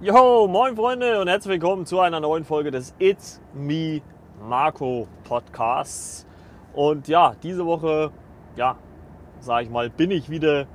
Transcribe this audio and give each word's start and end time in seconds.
Yo, 0.00 0.46
moin 0.46 0.76
Freunde 0.76 1.20
und 1.20 1.26
herzlich 1.26 1.54
willkommen 1.54 1.84
zu 1.84 1.98
einer 1.98 2.20
neuen 2.20 2.44
Folge 2.44 2.70
des 2.70 2.94
It's 3.00 3.40
Me 3.52 4.00
Marco 4.40 5.08
Podcasts. 5.24 6.24
Und 6.72 7.08
ja, 7.08 7.34
diese 7.42 7.66
Woche, 7.66 8.12
ja, 8.54 8.76
sage 9.40 9.64
ich 9.64 9.70
mal, 9.70 9.90
bin 9.90 10.12
ich 10.12 10.30
wieder 10.30 10.68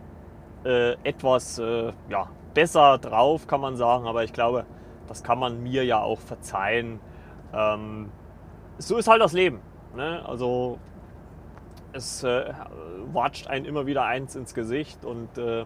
äh, 0.65 0.97
etwas 1.05 1.57
äh, 1.57 1.93
ja, 2.09 2.27
besser 2.53 2.97
drauf, 2.97 3.47
kann 3.47 3.61
man 3.61 3.77
sagen. 3.77 4.07
Aber 4.07 4.25
ich 4.25 4.33
glaube, 4.33 4.65
das 5.07 5.23
kann 5.23 5.39
man 5.39 5.63
mir 5.63 5.85
ja 5.85 6.01
auch 6.01 6.19
verzeihen. 6.19 6.99
Ähm, 7.53 8.11
so 8.77 8.97
ist 8.97 9.07
halt 9.07 9.21
das 9.21 9.31
Leben. 9.31 9.61
Ne? 9.95 10.21
Also 10.27 10.79
es 11.93 12.25
äh, 12.25 12.53
watscht 13.13 13.47
einen 13.47 13.63
immer 13.63 13.85
wieder 13.85 14.03
eins 14.03 14.35
ins 14.35 14.53
Gesicht 14.53 15.05
und 15.05 15.37
äh, 15.37 15.63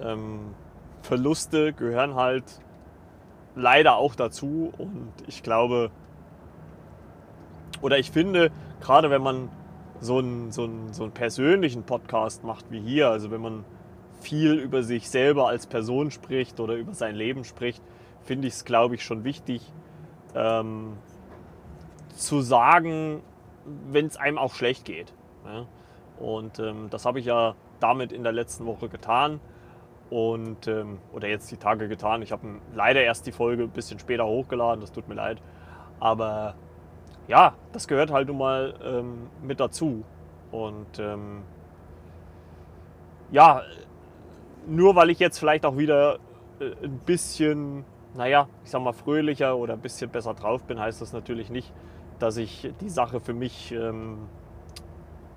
ähm, 0.00 0.54
Verluste 1.02 1.72
gehören 1.72 2.14
halt 2.14 2.44
leider 3.54 3.96
auch 3.96 4.14
dazu. 4.14 4.72
Und 4.78 5.12
ich 5.26 5.42
glaube, 5.42 5.90
oder 7.80 7.98
ich 7.98 8.10
finde, 8.10 8.50
gerade 8.80 9.10
wenn 9.10 9.22
man 9.22 9.50
so 10.00 10.18
einen, 10.18 10.50
so, 10.50 10.64
einen, 10.64 10.92
so 10.92 11.04
einen 11.04 11.12
persönlichen 11.12 11.84
Podcast 11.84 12.44
macht 12.44 12.70
wie 12.70 12.80
hier, 12.80 13.08
also 13.08 13.30
wenn 13.30 13.40
man 13.40 13.64
viel 14.20 14.54
über 14.54 14.82
sich 14.82 15.10
selber 15.10 15.48
als 15.48 15.66
Person 15.66 16.10
spricht 16.10 16.60
oder 16.60 16.74
über 16.74 16.94
sein 16.94 17.14
Leben 17.14 17.44
spricht, 17.44 17.82
finde 18.22 18.48
ich 18.48 18.54
es, 18.54 18.64
glaube 18.64 18.94
ich, 18.94 19.04
schon 19.04 19.24
wichtig 19.24 19.62
ähm, 20.34 20.96
zu 22.14 22.40
sagen, 22.40 23.22
wenn 23.90 24.06
es 24.06 24.16
einem 24.16 24.38
auch 24.38 24.54
schlecht 24.54 24.84
geht. 24.84 25.12
Ja? 25.44 25.66
Und 26.18 26.58
ähm, 26.60 26.88
das 26.90 27.04
habe 27.04 27.18
ich 27.18 27.26
ja 27.26 27.54
damit 27.80 28.12
in 28.12 28.22
der 28.22 28.32
letzten 28.32 28.64
Woche 28.66 28.88
getan 28.88 29.40
und 30.12 30.68
ähm, 30.68 30.98
oder 31.14 31.26
jetzt 31.26 31.50
die 31.50 31.56
Tage 31.56 31.88
getan. 31.88 32.20
Ich 32.20 32.32
habe 32.32 32.46
leider 32.74 33.02
erst 33.02 33.26
die 33.26 33.32
Folge 33.32 33.62
ein 33.62 33.70
bisschen 33.70 33.98
später 33.98 34.26
hochgeladen, 34.26 34.82
das 34.82 34.92
tut 34.92 35.08
mir 35.08 35.14
leid. 35.14 35.40
Aber 36.00 36.54
ja, 37.28 37.54
das 37.72 37.88
gehört 37.88 38.10
halt 38.10 38.28
nun 38.28 38.36
mal 38.36 38.74
ähm, 38.84 39.30
mit 39.42 39.58
dazu. 39.58 40.04
Und 40.50 40.98
ähm, 40.98 41.44
ja, 43.30 43.62
nur 44.66 44.94
weil 44.96 45.08
ich 45.08 45.18
jetzt 45.18 45.38
vielleicht 45.38 45.64
auch 45.64 45.78
wieder 45.78 46.18
äh, 46.60 46.72
ein 46.84 46.98
bisschen, 47.06 47.86
naja, 48.14 48.48
ich 48.64 48.70
sag 48.70 48.82
mal 48.82 48.92
fröhlicher 48.92 49.56
oder 49.56 49.72
ein 49.72 49.80
bisschen 49.80 50.10
besser 50.10 50.34
drauf 50.34 50.64
bin, 50.64 50.78
heißt 50.78 51.00
das 51.00 51.14
natürlich 51.14 51.48
nicht, 51.48 51.72
dass 52.18 52.36
ich 52.36 52.70
die 52.82 52.90
Sache 52.90 53.18
für 53.18 53.32
mich 53.32 53.72
ähm, 53.72 54.28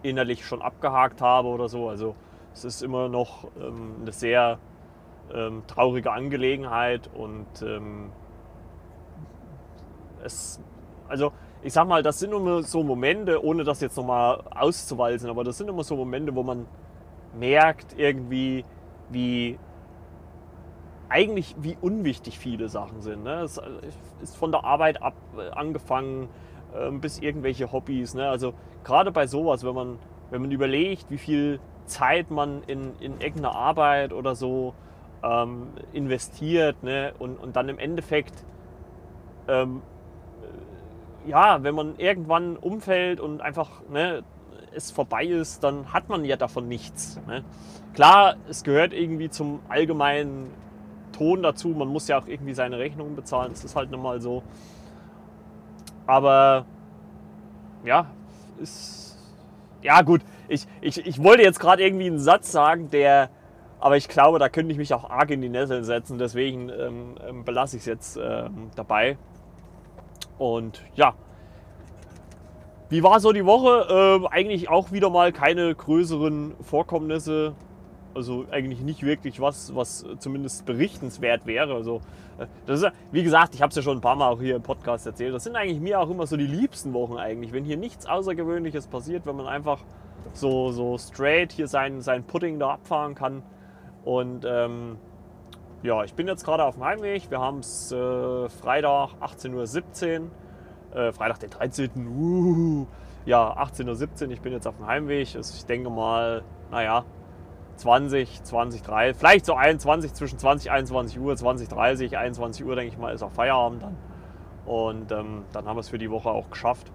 innerlich 0.03 0.45
schon 0.45 0.61
abgehakt 0.61 1.21
habe 1.21 1.47
oder 1.47 1.69
so. 1.69 1.87
Also 1.87 2.13
es 2.55 2.63
ist 2.63 2.81
immer 2.81 3.09
noch 3.09 3.49
ähm, 3.59 3.95
eine 4.01 4.13
sehr 4.13 4.59
ähm, 5.33 5.63
traurige 5.67 6.11
Angelegenheit 6.11 7.09
und 7.13 7.47
ähm, 7.61 8.11
es, 10.23 10.61
also 11.09 11.33
ich 11.61 11.73
sag 11.73 11.87
mal, 11.87 12.01
das 12.01 12.19
sind 12.19 12.31
immer 12.31 12.63
so 12.63 12.81
Momente, 12.81 13.43
ohne 13.43 13.63
das 13.65 13.81
jetzt 13.81 13.97
nochmal 13.97 14.43
auszuwalzen, 14.51 15.29
aber 15.29 15.43
das 15.43 15.57
sind 15.57 15.67
immer 15.67 15.83
so 15.83 15.97
Momente, 15.97 16.33
wo 16.33 16.43
man 16.43 16.65
merkt 17.37 17.97
irgendwie, 17.97 18.63
wie 19.09 19.59
eigentlich 21.09 21.55
wie 21.59 21.77
unwichtig 21.81 22.39
viele 22.39 22.69
Sachen 22.69 23.01
sind. 23.01 23.23
Ne? 23.23 23.41
Es 23.41 23.59
ist 24.21 24.37
von 24.37 24.51
der 24.51 24.63
Arbeit 24.63 25.01
ab 25.01 25.15
äh, 25.37 25.49
angefangen 25.49 26.29
äh, 26.73 26.89
bis 26.91 27.19
irgendwelche 27.19 27.71
Hobbys. 27.71 28.13
Ne? 28.13 28.29
Also 28.29 28.53
gerade 28.85 29.11
bei 29.11 29.27
sowas, 29.27 29.65
wenn 29.65 29.75
man, 29.75 29.99
wenn 30.29 30.41
man 30.41 30.51
überlegt, 30.51 31.11
wie 31.11 31.17
viel 31.17 31.59
Zeit 31.86 32.31
man 32.31 32.64
in, 32.64 32.94
in 33.00 33.19
irgendeine 33.22 33.53
Arbeit 33.53 34.14
oder 34.14 34.36
so 34.36 34.73
ähm, 35.23 35.67
investiert 35.94 36.83
ne? 36.83 37.14
und, 37.19 37.38
und 37.38 37.55
dann 37.55 37.69
im 37.69 37.80
Endeffekt, 37.80 38.33
ähm, 39.47 39.81
ja, 41.25 41.63
wenn 41.63 41.75
man 41.75 41.97
irgendwann 41.97 42.57
umfällt 42.57 43.19
und 43.19 43.41
einfach 43.41 43.81
ne, 43.90 44.24
es 44.74 44.91
vorbei 44.91 45.25
ist, 45.25 45.63
dann 45.63 45.94
hat 45.94 46.09
man 46.09 46.25
ja 46.25 46.35
davon 46.35 46.68
nichts. 46.68 47.19
Ne? 47.28 47.44
Klar, 47.94 48.35
es 48.50 48.63
gehört 48.63 48.94
irgendwie 48.94 49.29
zum 49.29 49.62
allgemeinen 49.69 50.51
Ton 51.13 51.44
dazu, 51.44 51.69
man 51.69 51.88
muss 51.88 52.07
ja 52.07 52.19
auch 52.19 52.28
irgendwie 52.28 52.53
seine 52.53 52.78
Rechnungen 52.78 53.16
bezahlen, 53.16 53.51
das 53.51 53.63
ist 53.63 53.75
halt 53.75 53.90
nochmal 53.90 54.19
so. 54.19 54.44
Aber 56.06 56.66
ja, 57.84 58.07
ist. 58.59 59.18
Ja, 59.81 60.01
gut, 60.01 60.22
ich, 60.47 60.67
ich, 60.81 61.06
ich 61.06 61.23
wollte 61.23 61.44
jetzt 61.44 61.59
gerade 61.59 61.83
irgendwie 61.83 62.07
einen 62.07 62.19
Satz 62.19 62.51
sagen, 62.51 62.89
der. 62.89 63.29
Aber 63.79 63.97
ich 63.97 64.07
glaube, 64.07 64.39
da 64.39 64.50
könnte 64.50 64.72
ich 64.72 64.78
mich 64.78 64.94
auch 64.94 65.09
arg 65.09 65.29
in 65.31 65.41
die 65.41 65.50
Nesseln 65.50 65.83
setzen. 65.83 66.17
Deswegen 66.17 66.69
ähm, 66.69 67.16
ähm 67.28 67.45
belasse 67.45 67.75
ich 67.78 67.81
es 67.81 67.85
jetzt 67.85 68.17
ähm, 68.17 68.72
dabei. 68.75 69.17
Und 70.38 70.83
ja. 70.95 71.13
Wie 72.89 73.03
war 73.03 73.19
so 73.19 73.31
die 73.31 73.45
Woche? 73.45 74.22
Äh, 74.23 74.28
eigentlich 74.29 74.69
auch 74.69 74.91
wieder 74.91 75.09
mal 75.09 75.31
keine 75.31 75.73
größeren 75.75 76.56
Vorkommnisse 76.62 77.56
also 78.16 78.45
eigentlich 78.50 78.79
nicht 78.79 79.03
wirklich 79.03 79.39
was, 79.39 79.75
was 79.75 80.06
zumindest 80.19 80.66
berichtenswert 80.66 81.45
wäre. 81.45 81.75
Also, 81.75 82.01
äh, 82.38 82.47
das 82.66 82.81
ist, 82.81 82.91
wie 83.12 83.23
gesagt, 83.23 83.53
ich 83.53 83.62
habe 83.62 83.69
es 83.69 83.75
ja 83.75 83.81
schon 83.81 83.97
ein 83.97 84.01
paar 84.01 84.16
Mal 84.16 84.29
auch 84.29 84.39
hier 84.39 84.56
im 84.56 84.63
Podcast 84.63 85.06
erzählt. 85.06 85.33
Das 85.33 85.44
sind 85.44 85.56
eigentlich 85.56 85.79
mir 85.79 86.00
auch 86.00 86.09
immer 86.09 86.25
so 86.25 86.38
die 86.38 86.47
liebsten 86.47 86.94
Wochen 86.94 87.17
eigentlich, 87.17 87.51
wenn 87.51 87.66
hier 87.66 87.77
nichts 87.77 88.06
Außergewöhnliches 88.06 88.88
passiert, 88.88 89.25
wenn 89.25 89.35
man 89.35 89.47
einfach 89.47 89.81
so, 90.34 90.72
so 90.72 90.97
straight 90.97 91.52
hier 91.52 91.68
sein, 91.68 92.02
sein 92.02 92.24
Pudding 92.24 92.59
da 92.59 92.72
abfahren 92.72 93.16
kann. 93.16 93.44
Und 94.03 94.46
ähm, 94.47 94.97
ja, 95.84 96.03
ich 96.03 96.13
bin 96.13 96.28
jetzt 96.28 96.44
gerade 96.46 96.63
auf 96.63 96.75
dem 96.75 96.84
Heimweg. 96.84 97.30
Wir 97.30 97.40
haben 97.40 97.59
es 97.59 97.91
äh, 97.91 98.50
Freitag 98.50 99.09
18.17 99.22 100.22
Uhr. 100.22 101.00
Äh, 101.00 101.12
Freitag 101.12 101.40
den 101.40 101.50
13. 101.50 102.08
Uh, 102.08 102.88
ja, 103.25 103.56
18.17 103.58 104.25
Uhr. 104.25 104.31
Ich 104.31 104.41
bin 104.41 104.53
jetzt 104.53 104.68
auf 104.68 104.78
dem 104.78 104.88
Heimweg. 104.88 105.36
Also 105.36 105.53
ich 105.56 105.66
denke 105.66 105.90
mal, 105.90 106.44
naja, 106.72 107.06
20, 107.78 108.44
20, 108.44 108.84
30, 108.84 109.18
vielleicht 109.18 109.46
so 109.46 109.53
21, 109.53 110.13
zwischen 110.13 110.40
20, 110.40 110.72
21 110.72 111.19
Uhr, 111.19 111.36
20, 111.36 111.68
30, 111.68 112.18
21 112.18 112.66
Uhr, 112.66 112.75
denke 112.75 112.94
ich 112.94 112.97
mal, 112.97 113.13
ist 113.13 113.22
auch 113.22 113.31
Feierabend 113.31 113.84
dann. 113.84 113.97
Und 114.66 115.12
ähm, 115.12 115.44
dann 115.52 115.68
haben 115.68 115.75
wir 115.75 115.81
es 115.81 115.90
für 115.90 115.97
die 115.97 116.09
Woche 116.09 116.30
auch 116.30 116.50
geschafft. 116.50 116.92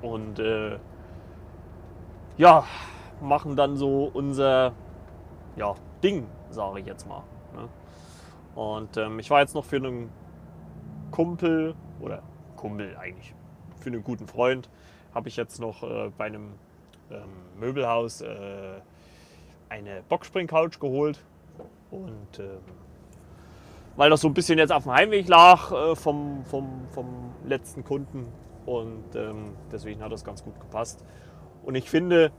Und 0.00 0.38
äh, 0.38 0.78
ja, 2.36 2.64
machen 3.20 3.56
dann 3.56 3.76
so 3.76 4.10
unser 4.12 4.72
ja, 5.56 5.74
Ding, 6.02 6.26
sage 6.50 6.80
ich 6.80 6.86
jetzt 6.86 7.06
mal. 7.06 7.22
Ne? 7.54 7.68
Und 8.54 8.96
ähm, 8.96 9.18
ich 9.18 9.30
war 9.30 9.40
jetzt 9.40 9.54
noch 9.54 9.64
für 9.64 9.76
einen 9.76 10.10
Kumpel, 11.10 11.74
oder 12.00 12.22
Kumpel 12.56 12.96
eigentlich, 12.96 13.34
für 13.78 13.90
einen 13.90 14.02
guten 14.02 14.26
Freund, 14.26 14.68
habe 15.14 15.28
ich 15.28 15.36
jetzt 15.36 15.60
noch 15.60 15.82
äh, 15.82 16.10
bei 16.16 16.26
einem 16.26 16.52
ähm, 17.10 17.22
Möbelhaus 17.58 18.22
äh, 18.22 18.80
eine 19.68 20.02
Boxspring-Couch 20.08 20.80
geholt. 20.80 21.22
Und 21.90 22.38
ähm, 22.38 22.60
weil 23.96 24.08
das 24.08 24.22
so 24.22 24.28
ein 24.28 24.34
bisschen 24.34 24.58
jetzt 24.58 24.72
auf 24.72 24.84
dem 24.84 24.92
Heimweg 24.92 25.28
lag 25.28 25.70
äh, 25.70 25.94
vom, 25.94 26.44
vom, 26.46 26.86
vom 26.92 27.34
letzten 27.44 27.84
Kunden. 27.84 28.26
Und 28.64 29.14
ähm, 29.14 29.54
deswegen 29.70 30.02
hat 30.02 30.12
das 30.12 30.24
ganz 30.24 30.42
gut 30.42 30.58
gepasst. 30.60 31.04
Und 31.64 31.74
ich 31.74 31.88
finde, 31.88 32.32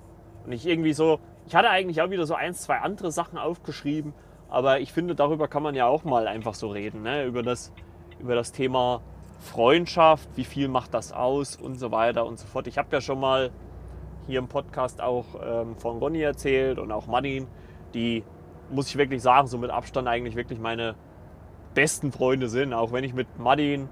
und 0.46 0.52
ich 0.52 0.68
irgendwie 0.68 0.94
so, 0.94 1.20
ich 1.48 1.56
hatte 1.56 1.70
eigentlich 1.70 2.02
auch 2.02 2.10
wieder 2.10 2.26
so 2.26 2.36
ein, 2.36 2.54
zwei 2.54 2.78
andere 2.80 3.12
Sachen 3.12 3.38
aufgeschrieben, 3.38 4.14
aber 4.50 4.80
ich 4.80 4.94
finde, 4.94 5.16
darüber 5.16 5.48
kann 5.48 5.64
man 5.64 5.76
ja 5.76 5.88
auch 5.88 6.04
mal 6.04 6.28
einfach 6.28 6.54
so 6.54 6.70
reden, 6.70 7.02
ne? 7.02 7.26
über, 7.26 7.44
das, 7.44 7.74
über 8.20 8.36
das 8.36 8.52
Thema 8.52 9.02
Freundschaft, 9.40 10.30
wie 10.36 10.44
viel 10.46 10.68
macht 10.68 10.94
das 10.94 11.12
aus 11.12 11.56
und 11.56 11.80
so 11.80 11.92
weiter 11.92 12.26
und 12.26 12.40
so 12.40 12.48
fort. 12.48 12.68
Ich 12.68 12.78
habe 12.78 12.90
ja 12.92 13.02
schon 13.02 13.20
mal 13.20 13.52
hier 14.28 14.40
im 14.40 14.48
Podcast 14.48 15.02
auch 15.02 15.26
ähm, 15.44 15.76
von 15.76 15.98
Ronny 15.98 16.22
erzählt 16.22 16.80
und 16.80 16.92
auch 16.92 17.08
Martin, 17.08 17.48
die, 17.94 18.24
muss 18.72 18.88
ich 18.88 18.98
wirklich 18.98 19.22
sagen, 19.22 19.48
so 19.48 19.58
mit 19.58 19.70
Abstand 19.70 20.08
eigentlich 20.08 20.36
wirklich 20.36 20.60
meine 20.60 20.96
besten 21.74 22.12
Freunde 22.12 22.48
sind. 22.48 22.74
Auch 22.74 22.92
wenn 22.92 23.04
ich 23.04 23.14
mit 23.14 23.28
Martin, 23.38 23.90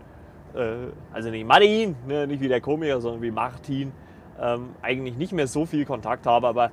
äh, 0.55 0.75
also 1.11 1.29
nicht 1.29 1.45
Martin, 1.45 1.95
ne, 2.07 2.27
nicht 2.27 2.41
wie 2.41 2.47
der 2.47 2.61
Komiker, 2.61 3.01
sondern 3.01 3.21
wie 3.21 3.31
Martin, 3.31 3.91
ähm, 4.41 4.75
eigentlich 4.81 5.15
nicht 5.15 5.33
mehr 5.33 5.47
so 5.47 5.65
viel 5.65 5.85
Kontakt 5.85 6.25
habe. 6.25 6.47
Aber 6.47 6.71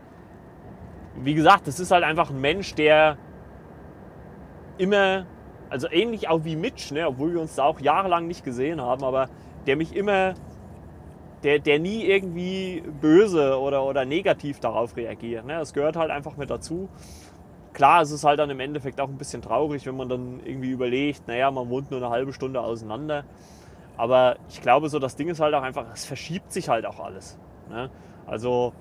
wie 1.17 1.35
gesagt, 1.35 1.67
das 1.67 1.81
ist 1.81 1.91
halt 1.91 2.05
einfach 2.05 2.31
ein 2.31 2.41
Mensch, 2.41 2.75
der 2.75 3.19
immer, 4.79 5.27
also 5.71 5.89
ähnlich 5.91 6.29
auch 6.29 6.45
wie 6.45 6.57
Mitch, 6.57 6.95
ne, 6.95 7.07
obwohl 7.07 7.35
wir 7.35 7.41
uns 7.41 7.57
da 7.57 7.65
auch 7.65 7.81
jahrelang 7.81 8.27
nicht 8.27 8.45
gesehen 8.45 8.81
haben, 8.81 9.05
aber 9.05 9.29
der 9.67 9.77
mich 9.77 9.95
immer 9.95 10.35
der, 11.43 11.59
der 11.59 11.79
nie 11.79 12.05
irgendwie 12.05 12.83
böse 13.01 13.59
oder, 13.59 13.85
oder 13.85 14.05
negativ 14.05 14.61
darauf 14.61 14.97
reagiert. 14.97 15.47
Ne? 15.47 15.55
Das 15.59 15.73
gehört 15.73 15.97
halt 15.97 16.11
einfach 16.11 16.37
mit 16.37 16.51
dazu. 16.51 16.89
Klar, 17.73 18.03
es 18.03 18.11
ist 18.11 18.25
halt 18.25 18.41
dann 18.41 18.51
im 18.51 18.59
Endeffekt 18.59 19.01
auch 19.01 19.09
ein 19.09 19.19
bisschen 19.19 19.41
traurig, 19.41 19.87
wenn 19.87 19.97
man 19.97 20.09
dann 20.09 20.41
irgendwie 20.45 20.71
überlegt, 20.71 21.29
naja, 21.29 21.51
man 21.51 21.69
wohnt 21.69 21.91
nur 21.91 22.01
eine 22.01 22.11
halbe 22.11 22.33
Stunde 22.33 22.61
auseinander. 22.61 23.25
Aber 23.97 24.37
ich 24.49 24.61
glaube, 24.61 24.89
so 24.89 24.99
das 24.99 25.15
Ding 25.17 25.29
ist 25.29 25.39
halt 25.39 25.55
auch 25.55 25.63
einfach, 25.63 25.85
es 25.93 26.05
verschiebt 26.05 26.53
sich 26.53 26.69
halt 26.69 26.87
auch 26.87 26.99
alles. 26.99 27.39
Ne? 27.69 27.91
Also 28.27 28.73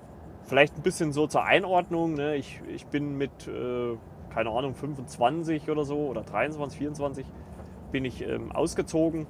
vielleicht 0.44 0.75
ein 0.78 0.81
bisschen 0.81 1.13
so 1.13 1.28
zur 1.28 1.44
Einordnung. 1.44 2.13
Ne? 2.13 2.36
Ich, 2.36 2.62
ich 2.74 2.86
bin 2.88 3.18
mit, 3.18 3.48
äh, 3.48 3.95
keine 4.34 4.50
Ahnung, 4.50 4.75
25 4.75 5.69
oder 5.69 5.86
so 5.86 5.98
oder 6.07 6.22
23, 6.22 6.78
24 6.80 7.25
bin 7.92 8.06
ich 8.06 8.22
ähm, 8.22 8.51
ausgezogen. 8.51 9.28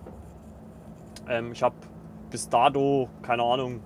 Ähm, 1.30 1.52
ich 1.52 1.64
habe 1.64 1.76
bis 2.30 2.50
dato, 2.50 3.10
keine 3.22 3.44
Ahnung, 3.44 3.82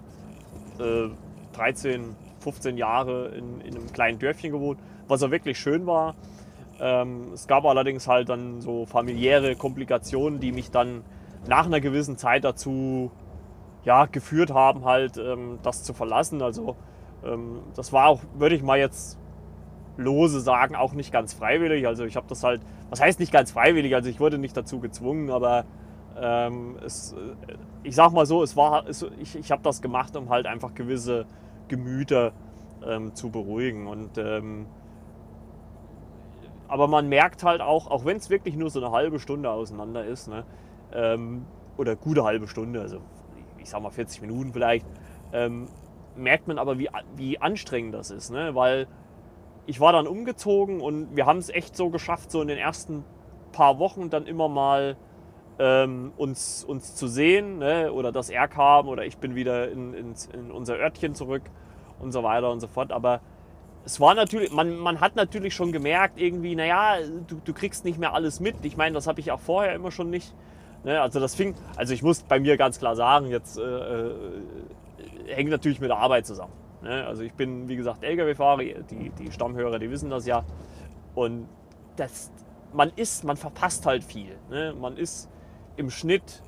äh, 0.79 1.09
13, 1.53 2.15
15 2.39 2.77
Jahre 2.77 3.29
in, 3.29 3.61
in, 3.61 3.75
einem 3.75 3.91
kleinen 3.91 4.19
Dörfchen 4.19 4.51
gewohnt, 4.51 4.79
was 5.07 5.23
auch 5.23 5.31
wirklich 5.31 5.59
schön 5.59 5.85
war. 5.85 6.15
Ähm, 6.79 7.33
es 7.33 7.47
gab 7.47 7.65
allerdings 7.65 8.07
halt 8.07 8.29
dann 8.29 8.61
so 8.61 8.85
familiäre 8.85 9.55
Komplikationen, 9.55 10.39
die 10.39 10.51
mich 10.51 10.71
dann 10.71 11.03
nach 11.47 11.65
einer 11.65 11.81
gewissen 11.81 12.17
Zeit 12.17 12.43
dazu 12.43 13.11
ja, 13.83 14.05
geführt 14.05 14.51
haben, 14.51 14.85
halt 14.85 15.17
ähm, 15.17 15.59
das 15.63 15.83
zu 15.83 15.93
verlassen. 15.93 16.41
Also 16.41 16.75
ähm, 17.23 17.59
das 17.75 17.91
war 17.93 18.07
auch, 18.07 18.21
würde 18.35 18.55
ich 18.55 18.63
mal 18.63 18.77
jetzt 18.77 19.17
lose 19.97 20.39
sagen, 20.39 20.75
auch 20.75 20.93
nicht 20.93 21.11
ganz 21.11 21.33
freiwillig. 21.33 21.87
Also 21.87 22.05
ich 22.05 22.15
habe 22.15 22.27
das 22.27 22.43
halt, 22.43 22.61
was 22.89 23.01
heißt 23.01 23.19
nicht 23.19 23.31
ganz 23.31 23.51
freiwillig, 23.51 23.93
also 23.95 24.09
ich 24.09 24.19
wurde 24.19 24.37
nicht 24.37 24.55
dazu 24.55 24.79
gezwungen, 24.79 25.29
aber 25.29 25.65
ähm, 26.19 26.77
es, 26.85 27.13
äh, 27.13 27.55
ich 27.83 27.95
sag 27.95 28.11
mal 28.11 28.25
so, 28.25 28.43
es 28.43 28.55
war, 28.55 28.87
es, 28.87 29.05
ich, 29.19 29.35
ich 29.35 29.51
habe 29.51 29.63
das 29.63 29.81
gemacht, 29.81 30.15
um 30.15 30.29
halt 30.29 30.45
einfach 30.45 30.73
gewisse 30.73 31.25
Gemüter 31.67 32.33
ähm, 32.85 33.15
zu 33.15 33.29
beruhigen. 33.29 33.87
Und, 33.87 34.17
ähm, 34.17 34.65
aber 36.67 36.87
man 36.87 37.09
merkt 37.09 37.43
halt 37.43 37.61
auch, 37.61 37.89
auch 37.89 38.05
wenn 38.05 38.17
es 38.17 38.29
wirklich 38.29 38.55
nur 38.55 38.69
so 38.69 38.83
eine 38.83 38.91
halbe 38.91 39.19
Stunde 39.19 39.49
auseinander 39.49 40.05
ist, 40.05 40.27
ne, 40.27 40.43
ähm, 40.93 41.45
oder 41.77 41.95
gute 41.95 42.23
halbe 42.23 42.47
Stunde, 42.47 42.81
also 42.81 42.99
ich 43.61 43.69
sag 43.69 43.81
mal 43.81 43.91
40 43.91 44.21
Minuten 44.21 44.53
vielleicht, 44.53 44.85
ähm, 45.33 45.67
merkt 46.15 46.47
man 46.47 46.57
aber, 46.57 46.77
wie, 46.79 46.89
wie 47.15 47.39
anstrengend 47.39 47.93
das 47.93 48.11
ist. 48.11 48.31
Ne? 48.31 48.55
Weil 48.55 48.87
ich 49.65 49.79
war 49.79 49.93
dann 49.93 50.07
umgezogen 50.07 50.81
und 50.81 51.15
wir 51.15 51.25
haben 51.25 51.37
es 51.37 51.49
echt 51.49 51.75
so 51.75 51.89
geschafft, 51.89 52.31
so 52.31 52.41
in 52.41 52.47
den 52.47 52.57
ersten 52.57 53.03
paar 53.51 53.79
Wochen 53.79 54.09
dann 54.09 54.25
immer 54.25 54.49
mal 54.49 54.97
ähm, 55.59 56.11
uns, 56.17 56.63
uns 56.63 56.95
zu 56.95 57.07
sehen. 57.07 57.59
Ne? 57.59 57.91
Oder 57.91 58.11
dass 58.11 58.29
er 58.29 58.47
kam 58.47 58.87
oder 58.87 59.05
ich 59.05 59.17
bin 59.17 59.35
wieder 59.35 59.71
in, 59.71 59.93
in, 59.93 60.13
in 60.33 60.51
unser 60.51 60.77
Örtchen 60.77 61.15
zurück 61.15 61.43
und 61.99 62.11
so 62.11 62.23
weiter 62.23 62.51
und 62.51 62.59
so 62.59 62.67
fort. 62.67 62.91
Aber 62.91 63.21
es 63.85 63.99
war 63.99 64.13
natürlich, 64.13 64.51
man, 64.51 64.77
man 64.77 64.99
hat 64.99 65.15
natürlich 65.15 65.53
schon 65.53 65.71
gemerkt, 65.71 66.19
irgendwie, 66.19 66.55
naja, 66.55 66.97
du, 67.27 67.41
du 67.43 67.53
kriegst 67.53 67.85
nicht 67.85 67.99
mehr 67.99 68.13
alles 68.13 68.39
mit. 68.39 68.55
Ich 68.63 68.77
meine, 68.77 68.93
das 68.93 69.07
habe 69.07 69.19
ich 69.19 69.31
auch 69.31 69.39
vorher 69.39 69.73
immer 69.73 69.91
schon 69.91 70.09
nicht. 70.09 70.33
Ne? 70.83 71.01
Also 71.01 71.19
das 71.19 71.35
fing, 71.35 71.55
also 71.75 71.93
ich 71.93 72.03
muss 72.03 72.23
bei 72.23 72.39
mir 72.39 72.57
ganz 72.57 72.79
klar 72.79 72.95
sagen, 72.95 73.27
jetzt 73.27 73.57
äh, 73.57 73.61
äh 73.61 74.15
hängt 75.27 75.49
natürlich 75.49 75.79
mit 75.79 75.89
der 75.89 75.97
Arbeit 75.97 76.25
zusammen. 76.25 76.53
Ne? 76.81 77.05
Also 77.05 77.23
ich 77.23 77.33
bin, 77.33 77.69
wie 77.69 77.75
gesagt, 77.75 78.03
Lkw-Fahrer, 78.03 78.63
die, 78.89 79.11
die 79.17 79.31
Stammhörer, 79.31 79.79
die 79.79 79.89
wissen 79.89 80.09
das 80.09 80.25
ja. 80.25 80.43
Und 81.15 81.47
das, 81.95 82.31
man 82.73 82.91
ist, 82.95 83.23
man 83.23 83.37
verpasst 83.37 83.85
halt 83.85 84.03
viel. 84.03 84.37
Ne? 84.49 84.73
Man 84.79 84.97
ist 84.97 85.29
im 85.77 85.89
Schnitt 85.89 86.41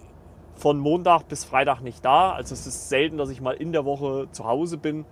von 0.55 0.79
Montag 0.79 1.27
bis 1.27 1.43
Freitag 1.45 1.81
nicht 1.81 2.03
da. 2.03 2.31
Also 2.31 2.53
es 2.53 2.67
ist 2.67 2.89
selten, 2.89 3.17
dass 3.17 3.29
ich 3.29 3.41
mal 3.41 3.53
in 3.53 3.71
der 3.71 3.85
Woche 3.85 4.27
zu 4.31 4.45
Hause 4.45 4.77
bin. 4.77 5.05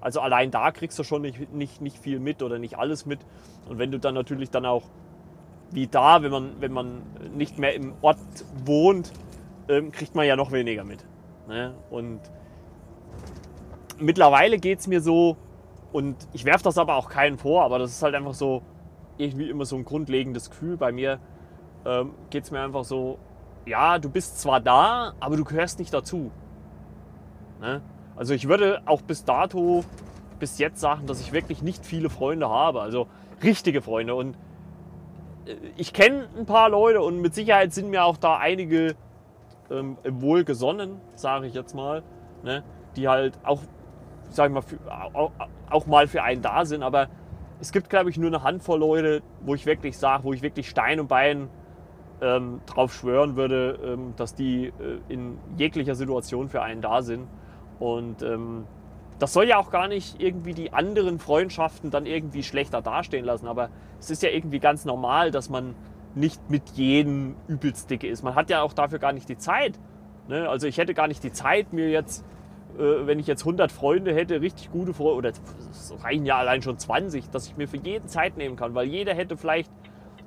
Also 0.00 0.20
allein 0.20 0.50
da 0.50 0.70
kriegst 0.70 0.98
du 0.98 1.04
schon 1.04 1.22
nicht, 1.22 1.52
nicht, 1.52 1.80
nicht 1.80 1.98
viel 1.98 2.20
mit 2.20 2.42
oder 2.42 2.58
nicht 2.58 2.78
alles 2.78 3.06
mit. 3.06 3.20
Und 3.68 3.78
wenn 3.78 3.90
du 3.90 3.98
dann 3.98 4.14
natürlich 4.14 4.50
dann 4.50 4.66
auch 4.66 4.84
wie 5.74 5.86
da, 5.88 6.22
wenn 6.22 6.30
man, 6.30 6.52
wenn 6.60 6.72
man 6.72 7.02
nicht 7.34 7.58
mehr 7.58 7.74
im 7.74 7.94
Ort 8.00 8.18
wohnt, 8.64 9.12
ähm, 9.68 9.90
kriegt 9.92 10.14
man 10.14 10.26
ja 10.26 10.36
noch 10.36 10.52
weniger 10.52 10.84
mit. 10.84 11.04
Ne? 11.48 11.74
Und 11.90 12.20
mittlerweile 13.98 14.58
geht 14.58 14.78
es 14.78 14.86
mir 14.86 15.00
so, 15.00 15.36
und 15.92 16.16
ich 16.32 16.44
werfe 16.44 16.64
das 16.64 16.78
aber 16.78 16.96
auch 16.96 17.08
keinen 17.08 17.38
vor, 17.38 17.64
aber 17.64 17.78
das 17.78 17.90
ist 17.90 18.02
halt 18.02 18.14
einfach 18.14 18.34
so 18.34 18.62
irgendwie 19.18 19.50
immer 19.50 19.64
so 19.64 19.76
ein 19.76 19.84
grundlegendes 19.84 20.50
Gefühl. 20.50 20.76
Bei 20.76 20.92
mir 20.92 21.18
ähm, 21.84 22.12
geht 22.30 22.44
es 22.44 22.50
mir 22.50 22.60
einfach 22.60 22.84
so, 22.84 23.18
ja, 23.66 23.98
du 23.98 24.10
bist 24.10 24.40
zwar 24.40 24.60
da, 24.60 25.14
aber 25.20 25.36
du 25.36 25.44
gehörst 25.44 25.78
nicht 25.78 25.92
dazu. 25.92 26.30
Ne? 27.60 27.82
Also 28.16 28.34
ich 28.34 28.48
würde 28.48 28.82
auch 28.86 29.02
bis 29.02 29.24
dato, 29.24 29.84
bis 30.38 30.58
jetzt 30.58 30.80
sagen, 30.80 31.06
dass 31.06 31.20
ich 31.20 31.32
wirklich 31.32 31.62
nicht 31.62 31.84
viele 31.84 32.10
Freunde 32.10 32.48
habe, 32.48 32.80
also 32.80 33.08
richtige 33.42 33.82
Freunde. 33.82 34.14
Und 34.14 34.36
ich 35.76 35.92
kenne 35.92 36.28
ein 36.38 36.46
paar 36.46 36.68
Leute 36.68 37.02
und 37.02 37.20
mit 37.20 37.34
Sicherheit 37.34 37.72
sind 37.72 37.90
mir 37.90 38.04
auch 38.04 38.16
da 38.16 38.36
einige 38.36 38.94
ähm, 39.70 39.96
wohlgesonnen, 40.06 41.00
sage 41.14 41.46
ich 41.46 41.54
jetzt 41.54 41.74
mal, 41.74 42.02
ne? 42.42 42.62
die 42.96 43.08
halt 43.08 43.38
auch 43.44 43.60
sag 44.34 44.48
ich 44.48 44.54
mal, 44.54 44.62
für, 44.62 44.78
auch, 45.14 45.32
auch, 45.70 45.86
mal 45.86 46.06
für 46.06 46.22
einen 46.22 46.42
da 46.42 46.64
sind. 46.64 46.82
Aber 46.82 47.08
es 47.60 47.72
gibt, 47.72 47.88
glaube 47.88 48.10
ich, 48.10 48.18
nur 48.18 48.28
eine 48.28 48.42
Handvoll 48.42 48.80
Leute, 48.80 49.22
wo 49.40 49.54
ich 49.54 49.64
wirklich 49.64 49.96
sage, 49.96 50.24
wo 50.24 50.32
ich 50.32 50.42
wirklich 50.42 50.68
Stein 50.68 51.00
und 51.00 51.08
Bein 51.08 51.48
ähm, 52.20 52.60
drauf 52.66 52.92
schwören 52.92 53.36
würde, 53.36 53.78
ähm, 53.84 54.14
dass 54.16 54.34
die 54.34 54.66
äh, 54.66 54.72
in 55.08 55.38
jeglicher 55.56 55.94
Situation 55.94 56.48
für 56.48 56.62
einen 56.62 56.82
da 56.82 57.02
sind. 57.02 57.28
Und 57.78 58.22
ähm, 58.22 58.66
das 59.18 59.32
soll 59.32 59.48
ja 59.48 59.58
auch 59.58 59.70
gar 59.70 59.88
nicht 59.88 60.20
irgendwie 60.20 60.54
die 60.54 60.72
anderen 60.72 61.18
Freundschaften 61.18 61.90
dann 61.90 62.06
irgendwie 62.06 62.42
schlechter 62.42 62.82
dastehen 62.82 63.24
lassen. 63.24 63.46
Aber 63.46 63.70
es 64.00 64.10
ist 64.10 64.22
ja 64.22 64.30
irgendwie 64.30 64.58
ganz 64.58 64.84
normal, 64.84 65.30
dass 65.30 65.48
man 65.48 65.74
nicht 66.14 66.50
mit 66.50 66.70
jedem 66.70 67.36
übelst 67.48 67.90
dicke 67.90 68.06
ist. 68.06 68.22
Man 68.22 68.34
hat 68.34 68.50
ja 68.50 68.62
auch 68.62 68.72
dafür 68.72 68.98
gar 68.98 69.12
nicht 69.12 69.28
die 69.28 69.38
Zeit. 69.38 69.78
Ne? 70.28 70.48
Also 70.48 70.66
ich 70.66 70.78
hätte 70.78 70.94
gar 70.94 71.08
nicht 71.08 71.22
die 71.22 71.32
Zeit, 71.32 71.72
mir 71.72 71.90
jetzt 71.90 72.24
äh, 72.78 73.06
wenn 73.06 73.18
ich 73.18 73.26
jetzt 73.26 73.42
100 73.42 73.70
Freunde 73.70 74.14
hätte, 74.14 74.40
richtig 74.40 74.70
gute 74.70 74.94
Freunde, 74.94 75.16
oder 75.16 75.32
es 75.70 75.94
reichen 76.02 76.26
ja 76.26 76.38
allein 76.38 76.62
schon 76.62 76.78
20, 76.78 77.30
dass 77.30 77.46
ich 77.46 77.56
mir 77.56 77.68
für 77.68 77.76
jeden 77.76 78.08
Zeit 78.08 78.36
nehmen 78.36 78.56
kann, 78.56 78.74
weil 78.74 78.86
jeder 78.86 79.14
hätte 79.14 79.36
vielleicht 79.36 79.70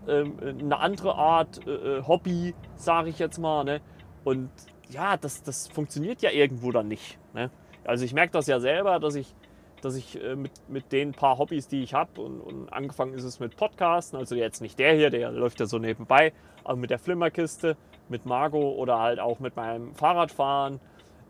ähm, 0.07 0.37
eine 0.41 0.79
andere 0.79 1.15
Art 1.15 1.65
äh, 1.67 1.71
äh, 1.71 2.03
Hobby, 2.07 2.55
sage 2.75 3.09
ich 3.09 3.19
jetzt 3.19 3.37
mal. 3.37 3.63
Ne? 3.63 3.81
Und 4.23 4.49
ja, 4.89 5.17
das, 5.17 5.43
das 5.43 5.67
funktioniert 5.67 6.21
ja 6.21 6.31
irgendwo 6.31 6.71
dann 6.71 6.87
nicht. 6.87 7.19
Ne? 7.33 7.49
Also 7.87 8.05
ich 8.05 8.13
merke 8.13 8.33
das 8.33 8.45
ja 8.45 8.59
selber, 8.59 8.99
dass 8.99 9.15
ich, 9.15 9.33
dass 9.81 9.95
ich 9.95 10.21
äh, 10.21 10.35
mit, 10.35 10.51
mit 10.67 10.91
den 10.91 11.13
paar 11.13 11.39
Hobbys, 11.39 11.67
die 11.67 11.81
ich 11.81 11.95
habe, 11.95 12.21
und, 12.21 12.39
und, 12.41 12.71
angefangen 12.71 13.13
ist 13.13 13.23
es 13.23 13.39
mit 13.39 13.57
Podcasten, 13.57 14.19
also 14.19 14.35
jetzt 14.35 14.61
nicht 14.61 14.77
der 14.77 14.93
hier, 14.93 15.09
der 15.09 15.31
läuft 15.31 15.59
ja 15.59 15.65
so 15.65 15.79
nebenbei, 15.79 16.33
aber 16.63 16.75
mit 16.75 16.91
der 16.91 16.99
Flimmerkiste, 16.99 17.77
mit 18.09 18.25
Margot 18.25 18.77
oder 18.77 18.99
halt 18.99 19.19
auch 19.19 19.39
mit 19.39 19.55
meinem 19.55 19.95
Fahrradfahren. 19.95 20.79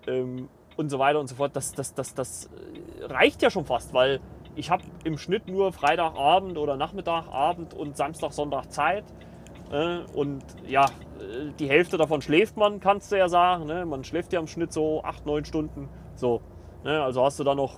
Ähm, 0.08 0.50
und 0.78 0.90
so 0.90 1.00
weiter 1.00 1.20
und 1.20 1.28
so 1.28 1.36
fort. 1.36 1.56
Das, 1.56 1.74
das, 1.74 1.94
das, 1.94 2.14
das 2.14 2.46
äh, 3.02 3.06
reicht 3.06 3.42
ja 3.42 3.50
schon 3.50 3.66
fast, 3.66 3.94
weil 3.94 4.20
ich 4.56 4.70
habe 4.72 4.84
im 5.04 5.18
Schnitt 5.18 5.48
nur 5.48 5.74
Freitagabend 5.74 6.58
oder 6.58 6.78
Nachmittagabend 6.78 7.74
und 7.74 7.98
Samstag, 7.98 8.32
Sonntag 8.32 8.72
Zeit. 8.72 9.04
Äh, 9.72 10.00
und 10.14 10.44
ja, 10.68 10.86
äh, 10.86 11.52
die 11.60 11.68
Hälfte 11.68 11.98
davon 11.98 12.22
schläft 12.22 12.56
man, 12.58 12.80
kannst 12.80 13.12
du 13.12 13.18
ja 13.18 13.28
sagen. 13.28 13.66
Ne? 13.66 13.86
Man 13.86 14.04
schläft 14.04 14.32
ja 14.34 14.40
im 14.40 14.48
Schnitt 14.48 14.72
so 14.72 15.04
8, 15.04 15.26
9 15.26 15.46
Stunden. 15.46 15.90
So, 16.18 16.42
ne? 16.84 17.02
Also 17.02 17.24
hast 17.24 17.40
du 17.40 17.44
da 17.44 17.56
noch 17.56 17.78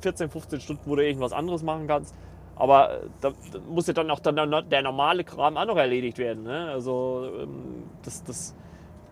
14, 0.00 0.30
15 0.30 0.60
Stunden, 0.60 0.82
wo 0.86 0.96
du 0.96 1.04
irgendwas 1.04 1.32
anderes 1.32 1.62
machen 1.62 1.86
kannst. 1.86 2.14
Aber 2.56 2.90
äh, 2.90 3.06
da, 3.20 3.30
da 3.52 3.58
muss 3.68 3.86
ja 3.86 3.94
dann 3.94 4.10
auch 4.10 4.20
dann 4.20 4.36
der 4.70 4.82
normale 4.82 5.24
Kram 5.24 5.56
auch 5.56 5.66
noch 5.66 5.76
erledigt 5.76 6.18
werden. 6.18 6.44
Ne? 6.44 6.70
Also 6.70 7.30
ähm, 7.40 7.84
das, 8.02 8.22
das, 8.24 8.54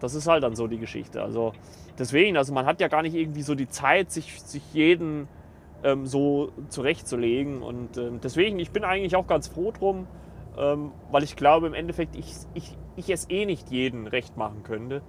das 0.01 0.15
ist 0.15 0.27
halt 0.27 0.43
dann 0.43 0.55
so 0.55 0.67
die 0.67 0.79
Geschichte. 0.79 1.23
Also 1.23 1.53
deswegen, 1.99 2.37
also 2.37 2.53
man 2.53 2.67
hat 2.67 2.81
ja 2.81 2.89
gar 2.89 3.03
nicht 3.03 3.15
irgendwie 3.15 3.43
so 3.43 3.55
die 3.55 3.69
Zeit, 3.69 4.11
sich, 4.11 4.41
sich 4.43 4.63
jeden 4.75 5.29
ähm, 5.83 6.07
so 6.07 6.53
zurechtzulegen. 6.69 7.63
Und 7.63 7.97
ähm, 7.97 8.21
deswegen, 8.23 8.59
ich 8.59 8.71
bin 8.71 8.85
eigentlich 8.85 9.17
auch 9.17 9.27
ganz 9.27 9.49
froh 9.49 9.73
drum, 9.73 10.07
ähm, 10.59 10.93
weil 11.11 11.23
ich 11.23 11.37
glaube 11.37 11.67
im 11.67 11.75
Endeffekt, 11.75 12.17
ich, 12.17 12.35
ich, 12.55 12.77
ich 12.97 13.11
es 13.11 13.31
eh 13.31 13.47
nicht 13.47 13.71
jeden 13.71 14.07
recht 14.07 14.37
machen 14.37 14.63
könnte. 14.63 15.03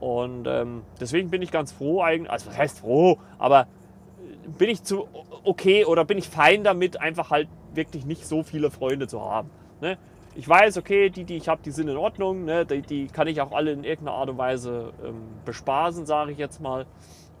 Und 0.00 0.46
ähm, 0.46 0.82
deswegen 1.00 1.30
bin 1.30 1.42
ich 1.42 1.50
ganz 1.50 1.72
froh 1.72 2.02
eigentlich, 2.02 2.30
also 2.30 2.48
was 2.48 2.58
heißt 2.58 2.80
froh, 2.80 3.18
aber 3.38 3.62
äh, 3.62 4.48
bin 4.58 4.68
ich 4.68 4.82
zu 4.82 5.08
okay 5.44 5.84
oder 5.84 6.04
bin 6.04 6.18
ich 6.18 6.28
fein 6.28 6.64
damit, 6.64 7.00
einfach 7.00 7.30
halt 7.30 7.48
wirklich 7.74 8.04
nicht 8.04 8.26
so 8.26 8.42
viele 8.42 8.70
Freunde 8.70 9.08
zu 9.08 9.22
haben. 9.22 9.50
Ne? 9.80 9.98
ich 10.36 10.46
weiß, 10.46 10.76
okay, 10.76 11.08
die, 11.08 11.24
die 11.24 11.36
ich 11.36 11.48
habe, 11.48 11.62
die 11.64 11.70
sind 11.70 11.88
in 11.88 11.96
Ordnung. 11.96 12.44
Ne? 12.44 12.66
Die, 12.66 12.82
die, 12.82 13.06
kann 13.06 13.26
ich 13.26 13.40
auch 13.40 13.52
alle 13.52 13.72
in 13.72 13.84
irgendeiner 13.84 14.18
Art 14.18 14.28
und 14.28 14.38
Weise 14.38 14.92
ähm, 15.02 15.22
bespaßen, 15.44 16.04
sage 16.04 16.32
ich 16.32 16.38
jetzt 16.38 16.60
mal. 16.60 16.86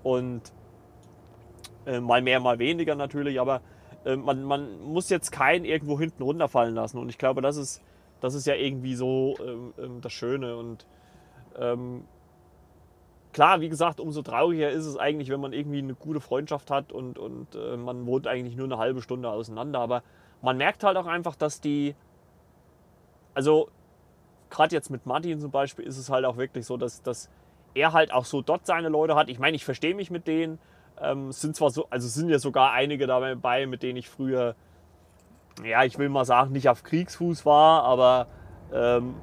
Und 0.02 0.40
äh, 1.84 2.00
mal 2.00 2.22
mehr, 2.22 2.40
mal 2.40 2.58
weniger 2.58 2.94
natürlich. 2.94 3.38
Aber 3.38 3.60
äh, 4.04 4.16
man, 4.16 4.42
man 4.44 4.80
muss 4.82 5.10
jetzt 5.10 5.30
keinen 5.30 5.66
irgendwo 5.66 6.00
hinten 6.00 6.22
runterfallen 6.22 6.74
lassen. 6.74 6.98
Und 6.98 7.10
ich 7.10 7.18
glaube, 7.18 7.42
das 7.42 7.56
ist, 7.56 7.82
das 8.20 8.34
ist 8.34 8.46
ja 8.46 8.54
irgendwie 8.54 8.94
so 8.94 9.34
ähm, 9.46 9.74
ähm 9.78 10.00
das 10.00 10.14
Schöne. 10.14 10.56
Und 10.56 10.86
ähm, 11.58 12.04
klar, 13.36 13.60
wie 13.60 13.68
gesagt, 13.68 14.00
umso 14.00 14.22
trauriger 14.22 14.70
ist 14.70 14.86
es 14.86 14.96
eigentlich, 14.96 15.28
wenn 15.28 15.40
man 15.40 15.52
irgendwie 15.52 15.78
eine 15.78 15.94
gute 15.94 16.20
Freundschaft 16.20 16.70
hat 16.70 16.90
und, 16.90 17.18
und 17.18 17.54
äh, 17.54 17.76
man 17.76 18.06
wohnt 18.06 18.26
eigentlich 18.26 18.56
nur 18.56 18.64
eine 18.64 18.78
halbe 18.78 19.02
Stunde 19.02 19.28
auseinander. 19.28 19.78
Aber 19.78 20.02
man 20.40 20.56
merkt 20.56 20.82
halt 20.82 20.96
auch 20.96 21.06
einfach, 21.06 21.36
dass 21.36 21.60
die 21.60 21.94
also 23.34 23.68
gerade 24.48 24.74
jetzt 24.74 24.88
mit 24.88 25.04
Martin 25.04 25.38
zum 25.38 25.50
Beispiel 25.50 25.84
ist 25.84 25.98
es 25.98 26.08
halt 26.08 26.24
auch 26.24 26.38
wirklich 26.38 26.64
so, 26.64 26.78
dass, 26.78 27.02
dass 27.02 27.28
er 27.74 27.92
halt 27.92 28.10
auch 28.10 28.24
so 28.24 28.40
dort 28.40 28.64
seine 28.64 28.88
Leute 28.88 29.14
hat. 29.14 29.28
Ich 29.28 29.38
meine, 29.38 29.54
ich 29.54 29.66
verstehe 29.66 29.94
mich 29.94 30.10
mit 30.10 30.26
denen. 30.26 30.58
Ähm, 30.98 31.30
sind 31.30 31.54
zwar 31.54 31.68
so, 31.68 31.86
also 31.90 32.08
sind 32.08 32.30
ja 32.30 32.38
sogar 32.38 32.72
einige 32.72 33.06
dabei, 33.06 33.66
mit 33.66 33.82
denen 33.82 33.98
ich 33.98 34.08
früher 34.08 34.56
ja, 35.62 35.84
ich 35.84 35.98
will 35.98 36.08
mal 36.08 36.24
sagen, 36.24 36.52
nicht 36.52 36.68
auf 36.70 36.82
Kriegsfuß 36.82 37.44
war, 37.44 37.82
aber 37.84 38.28
ähm, 38.72 39.14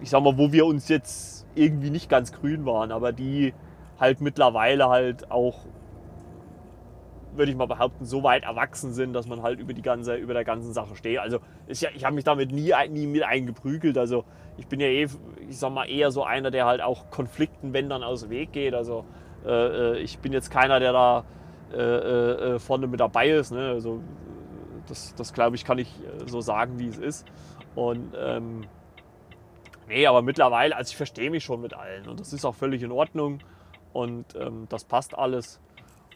ich 0.00 0.10
sag 0.10 0.22
mal, 0.22 0.36
wo 0.36 0.52
wir 0.52 0.66
uns 0.66 0.88
jetzt 0.88 1.43
irgendwie 1.54 1.90
nicht 1.90 2.08
ganz 2.08 2.32
grün 2.32 2.66
waren, 2.66 2.92
aber 2.92 3.12
die 3.12 3.54
halt 3.98 4.20
mittlerweile 4.20 4.88
halt 4.88 5.30
auch, 5.30 5.60
würde 7.34 7.50
ich 7.50 7.56
mal 7.56 7.66
behaupten, 7.66 8.04
so 8.04 8.22
weit 8.22 8.44
erwachsen 8.44 8.92
sind, 8.92 9.12
dass 9.12 9.26
man 9.26 9.42
halt 9.42 9.58
über 9.58 9.72
die 9.72 9.82
ganze, 9.82 10.14
über 10.16 10.34
der 10.34 10.44
ganzen 10.44 10.72
Sache 10.72 10.94
steht. 10.96 11.18
Also 11.18 11.38
ich, 11.66 11.86
ich 11.94 12.04
habe 12.04 12.14
mich 12.14 12.24
damit 12.24 12.52
nie, 12.52 12.72
nie 12.90 13.06
mit 13.06 13.22
eingeprügelt. 13.22 13.98
Also 13.98 14.24
ich 14.56 14.66
bin 14.66 14.80
ja 14.80 14.86
eh, 14.86 15.08
ich 15.48 15.58
sag 15.58 15.72
mal, 15.72 15.88
eher 15.88 16.10
so 16.10 16.24
einer, 16.24 16.50
der 16.50 16.66
halt 16.66 16.80
auch 16.80 17.10
Konflikten, 17.10 17.72
wenn 17.72 17.88
dann 17.88 18.02
aus 18.02 18.22
dem 18.22 18.30
Weg 18.30 18.52
geht. 18.52 18.74
Also 18.74 19.04
äh, 19.44 19.50
äh 19.94 19.98
ich 19.98 20.18
bin 20.18 20.32
jetzt 20.32 20.50
keiner, 20.50 20.78
der 20.78 20.92
da 20.92 21.24
äh, 21.72 21.76
äh, 21.76 22.54
äh, 22.54 22.58
vorne 22.60 22.86
mit 22.86 23.00
dabei 23.00 23.30
ist. 23.30 23.50
Ne? 23.50 23.70
Also 23.70 24.00
das, 24.86 25.14
das 25.16 25.32
glaube 25.32 25.56
ich, 25.56 25.64
kann 25.64 25.78
ich 25.78 25.88
äh, 25.88 26.28
so 26.28 26.40
sagen, 26.40 26.78
wie 26.78 26.86
es 26.86 26.98
ist. 26.98 27.26
Und 27.74 28.12
ähm, 28.16 28.66
nee, 29.88 30.06
aber 30.06 30.22
mittlerweile, 30.22 30.76
also 30.76 30.90
ich 30.90 30.96
verstehe 30.96 31.30
mich 31.30 31.44
schon 31.44 31.60
mit 31.60 31.74
allen 31.74 32.08
und 32.08 32.20
das 32.20 32.32
ist 32.32 32.44
auch 32.44 32.54
völlig 32.54 32.82
in 32.82 32.92
Ordnung 32.92 33.40
und 33.92 34.34
ähm, 34.36 34.66
das 34.68 34.84
passt 34.84 35.16
alles. 35.16 35.60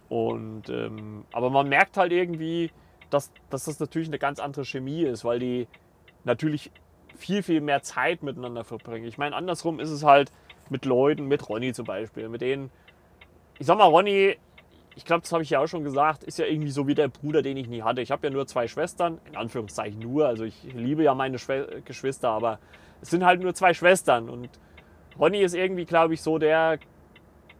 Und, 0.09 0.71
ähm, 0.71 1.25
aber 1.33 1.51
man 1.51 1.69
merkt 1.69 1.97
halt 1.97 2.13
irgendwie, 2.13 2.71
dass, 3.11 3.31
dass 3.51 3.65
das 3.65 3.79
natürlich 3.79 4.09
eine 4.09 4.19
ganz 4.19 4.41
andere 4.41 4.65
Chemie 4.65 5.03
ist, 5.03 5.25
weil 5.25 5.39
die 5.39 5.69
natürlich 6.25 6.71
viel, 7.17 7.43
viel 7.43 7.61
mehr 7.61 7.83
Zeit 7.83 8.23
miteinander 8.23 8.65
verbringen. 8.65 9.07
Ich 9.07 9.19
meine, 9.19 9.37
andersrum 9.37 9.81
ist 9.81 9.91
es 9.91 10.05
halt 10.05 10.33
mit 10.71 10.85
Leuten, 10.85 11.27
mit 11.27 11.49
Ronny 11.49 11.73
zum 11.73 11.87
Beispiel, 11.87 12.29
mit 12.29 12.41
denen, 12.41 12.71
ich 13.59 13.67
sag 13.67 13.77
mal, 13.77 13.85
Ronny 13.85 14.37
ich 14.99 15.05
glaube, 15.05 15.21
das 15.21 15.31
habe 15.31 15.45
ich 15.45 15.51
ja 15.51 15.61
auch 15.61 15.69
schon 15.69 15.85
gesagt, 15.85 16.25
ist 16.25 16.41
ja 16.41 16.47
irgendwie 16.47 16.73
so 16.73 16.89
wie 16.89 16.95
der 16.97 17.07
Bruder, 17.07 17.41
den 17.41 17.57
ich 17.57 17.69
nie 17.69 17.83
hatte. 17.83 18.01
Ich 18.01 18.11
habe 18.11 18.27
ja 18.27 18.33
nur 18.33 18.49
zwei 18.49 18.67
Schwestern, 18.67 19.21
in 19.27 19.37
Anführungszeichen 19.37 20.01
nur. 20.01 20.27
Also 20.27 20.43
ich 20.43 20.61
liebe 20.75 21.05
ja 21.05 21.15
meine 21.15 21.39
Schwe 21.39 21.83
Geschwister, 21.85 22.31
aber 22.31 22.59
es 23.01 23.11
sind 23.11 23.25
halt 23.25 23.41
nur 23.41 23.55
zwei 23.55 23.75
Schwestern. 23.75 24.29
Und 24.29 24.49
Ronny 25.19 25.41
ist 25.41 25.55
irgendwie, 25.55 25.85
glaube 25.85 26.15
ich, 26.15 26.23
so 26.23 26.39
der 26.39 26.79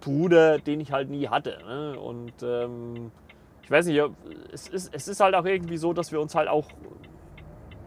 Bruder, 0.01 0.59
den 0.59 0.81
ich 0.81 0.93
halt 0.93 1.11
nie 1.11 1.29
hatte. 1.29 1.59
Ne? 1.67 1.99
Und 1.99 2.33
ähm, 2.43 3.11
ich 3.63 3.71
weiß 3.71 3.87
nicht, 3.87 4.01
es 4.53 4.69
ist, 4.69 4.95
es 4.95 5.09
ist 5.09 5.21
halt 5.21 5.35
auch 5.35 5.45
irgendwie 5.45 5.77
so, 5.77 5.93
dass 5.93 6.13
wir 6.13 6.21
uns 6.21 6.35
halt 6.35 6.49
auch 6.49 6.69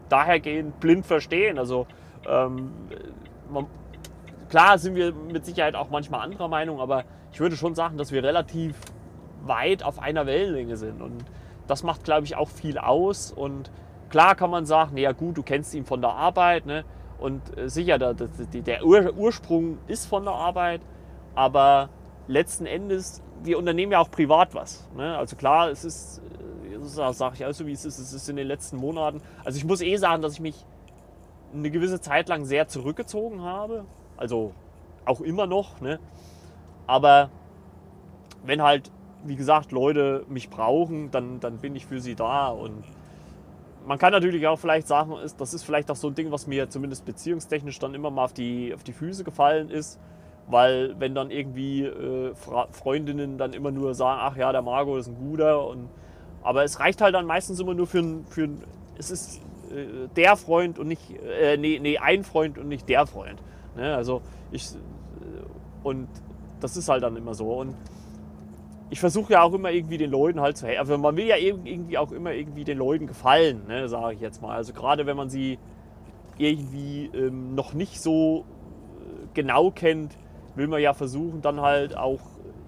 dahergehend 0.08 0.78
blind 0.78 1.06
verstehen. 1.06 1.58
Also 1.58 1.86
ähm, 2.28 2.70
man, 3.50 3.66
klar 4.48 4.78
sind 4.78 4.94
wir 4.94 5.12
mit 5.12 5.44
Sicherheit 5.46 5.74
auch 5.74 5.90
manchmal 5.90 6.20
anderer 6.20 6.48
Meinung, 6.48 6.80
aber 6.80 7.04
ich 7.32 7.40
würde 7.40 7.56
schon 7.56 7.74
sagen, 7.74 7.96
dass 7.96 8.12
wir 8.12 8.22
relativ 8.22 8.76
weit 9.42 9.82
auf 9.82 9.98
einer 9.98 10.26
Wellenlänge 10.26 10.76
sind. 10.76 11.00
Und 11.00 11.24
das 11.66 11.82
macht, 11.82 12.04
glaube 12.04 12.24
ich, 12.24 12.36
auch 12.36 12.48
viel 12.48 12.78
aus. 12.78 13.32
Und 13.32 13.70
klar 14.10 14.34
kann 14.34 14.50
man 14.50 14.66
sagen, 14.66 14.96
ja 14.98 15.12
gut, 15.12 15.38
du 15.38 15.42
kennst 15.42 15.74
ihn 15.74 15.84
von 15.84 16.00
der 16.00 16.10
Arbeit. 16.10 16.66
Ne? 16.66 16.84
Und 17.22 17.56
äh, 17.56 17.68
sicher, 17.68 17.98
der, 17.98 18.14
der 18.14 18.84
Ursprung 18.84 19.78
ist 19.86 20.06
von 20.06 20.24
der 20.24 20.34
Arbeit. 20.34 20.80
Aber 21.34 21.88
letzten 22.26 22.66
Endes, 22.66 23.22
wir 23.42 23.58
unternehmen 23.58 23.92
ja 23.92 24.00
auch 24.00 24.10
privat 24.10 24.54
was. 24.54 24.88
Ne? 24.96 25.16
Also 25.16 25.36
klar, 25.36 25.70
es 25.70 25.84
ist, 25.84 26.20
äh, 26.68 26.78
das 26.78 27.18
sage 27.18 27.36
ich 27.36 27.46
auch 27.46 27.52
so, 27.52 27.66
wie 27.66 27.72
es 27.72 27.84
ist, 27.84 27.98
es 27.98 28.12
ist 28.12 28.28
in 28.28 28.36
den 28.36 28.46
letzten 28.46 28.76
Monaten. 28.76 29.22
Also 29.44 29.56
ich 29.56 29.64
muss 29.64 29.80
eh 29.80 29.96
sagen, 29.96 30.22
dass 30.22 30.34
ich 30.34 30.40
mich 30.40 30.66
eine 31.54 31.70
gewisse 31.70 32.00
Zeit 32.00 32.28
lang 32.28 32.44
sehr 32.44 32.68
zurückgezogen 32.68 33.42
habe. 33.42 33.84
Also 34.16 34.52
auch 35.04 35.20
immer 35.20 35.46
noch. 35.46 35.80
Ne? 35.80 36.00
Aber 36.86 37.30
wenn 38.44 38.62
halt 38.62 38.90
wie 39.24 39.36
gesagt, 39.36 39.72
Leute 39.72 40.24
mich 40.28 40.50
brauchen, 40.50 41.10
dann, 41.10 41.40
dann 41.40 41.58
bin 41.58 41.76
ich 41.76 41.86
für 41.86 42.00
sie 42.00 42.14
da. 42.14 42.48
Und 42.48 42.84
man 43.86 43.98
kann 43.98 44.12
natürlich 44.12 44.46
auch 44.46 44.58
vielleicht 44.58 44.88
sagen, 44.88 45.14
das 45.38 45.54
ist 45.54 45.62
vielleicht 45.62 45.90
auch 45.90 45.96
so 45.96 46.08
ein 46.08 46.14
Ding, 46.14 46.30
was 46.30 46.46
mir 46.46 46.68
zumindest 46.68 47.04
beziehungstechnisch 47.04 47.78
dann 47.78 47.94
immer 47.94 48.10
mal 48.10 48.24
auf 48.24 48.32
die, 48.32 48.74
auf 48.74 48.82
die 48.82 48.92
Füße 48.92 49.24
gefallen 49.24 49.70
ist. 49.70 49.98
Weil 50.48 50.98
wenn 50.98 51.14
dann 51.14 51.30
irgendwie 51.30 51.84
äh, 51.84 52.34
Freundinnen 52.72 53.38
dann 53.38 53.52
immer 53.52 53.70
nur 53.70 53.94
sagen, 53.94 54.20
ach 54.22 54.36
ja, 54.36 54.50
der 54.52 54.62
Margot 54.62 54.98
ist 54.98 55.08
ein 55.08 55.16
guter. 55.16 55.66
Und, 55.66 55.88
aber 56.42 56.64
es 56.64 56.80
reicht 56.80 57.00
halt 57.00 57.14
dann 57.14 57.26
meistens 57.26 57.60
immer 57.60 57.74
nur 57.74 57.86
für 57.86 58.00
ein, 58.00 58.26
für 58.26 58.44
ein 58.44 58.62
es 58.98 59.10
ist 59.10 59.40
äh, 59.70 60.08
der 60.16 60.36
Freund 60.36 60.78
und 60.78 60.88
nicht, 60.88 61.02
äh, 61.40 61.56
nee, 61.56 61.78
nee, 61.80 61.98
ein 61.98 62.24
Freund 62.24 62.58
und 62.58 62.68
nicht 62.68 62.88
der 62.88 63.06
Freund. 63.06 63.40
Ne? 63.76 63.94
Also 63.94 64.22
ich, 64.50 64.74
äh, 64.74 64.76
und 65.82 66.08
das 66.60 66.76
ist 66.76 66.88
halt 66.88 67.02
dann 67.02 67.16
immer 67.16 67.34
so. 67.34 67.52
Und 67.52 67.74
ich 68.92 69.00
versuche 69.00 69.32
ja 69.32 69.42
auch 69.42 69.54
immer 69.54 69.70
irgendwie 69.70 69.96
den 69.96 70.10
Leuten 70.10 70.42
halt 70.42 70.58
zu 70.58 70.66
helfen. 70.66 70.80
Also 70.80 70.98
man 70.98 71.16
will 71.16 71.24
ja 71.24 71.36
irgendwie 71.36 71.96
auch 71.96 72.12
immer 72.12 72.34
irgendwie 72.34 72.62
den 72.62 72.76
Leuten 72.76 73.06
gefallen, 73.06 73.62
ne, 73.66 73.88
sage 73.88 74.16
ich 74.16 74.20
jetzt 74.20 74.42
mal. 74.42 74.54
Also 74.54 74.74
gerade 74.74 75.06
wenn 75.06 75.16
man 75.16 75.30
sie 75.30 75.58
irgendwie 76.36 77.06
ähm, 77.14 77.54
noch 77.54 77.72
nicht 77.72 78.02
so 78.02 78.44
äh, 79.00 79.28
genau 79.32 79.70
kennt, 79.70 80.18
will 80.56 80.68
man 80.68 80.82
ja 80.82 80.92
versuchen, 80.92 81.40
dann 81.40 81.62
halt 81.62 81.96
auch 81.96 82.20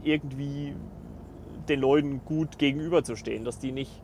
irgendwie 0.02 0.74
den 1.68 1.80
Leuten 1.80 2.22
gut 2.24 2.58
gegenüberzustehen, 2.58 3.44
dass 3.44 3.58
die 3.58 3.72
nicht 3.72 4.02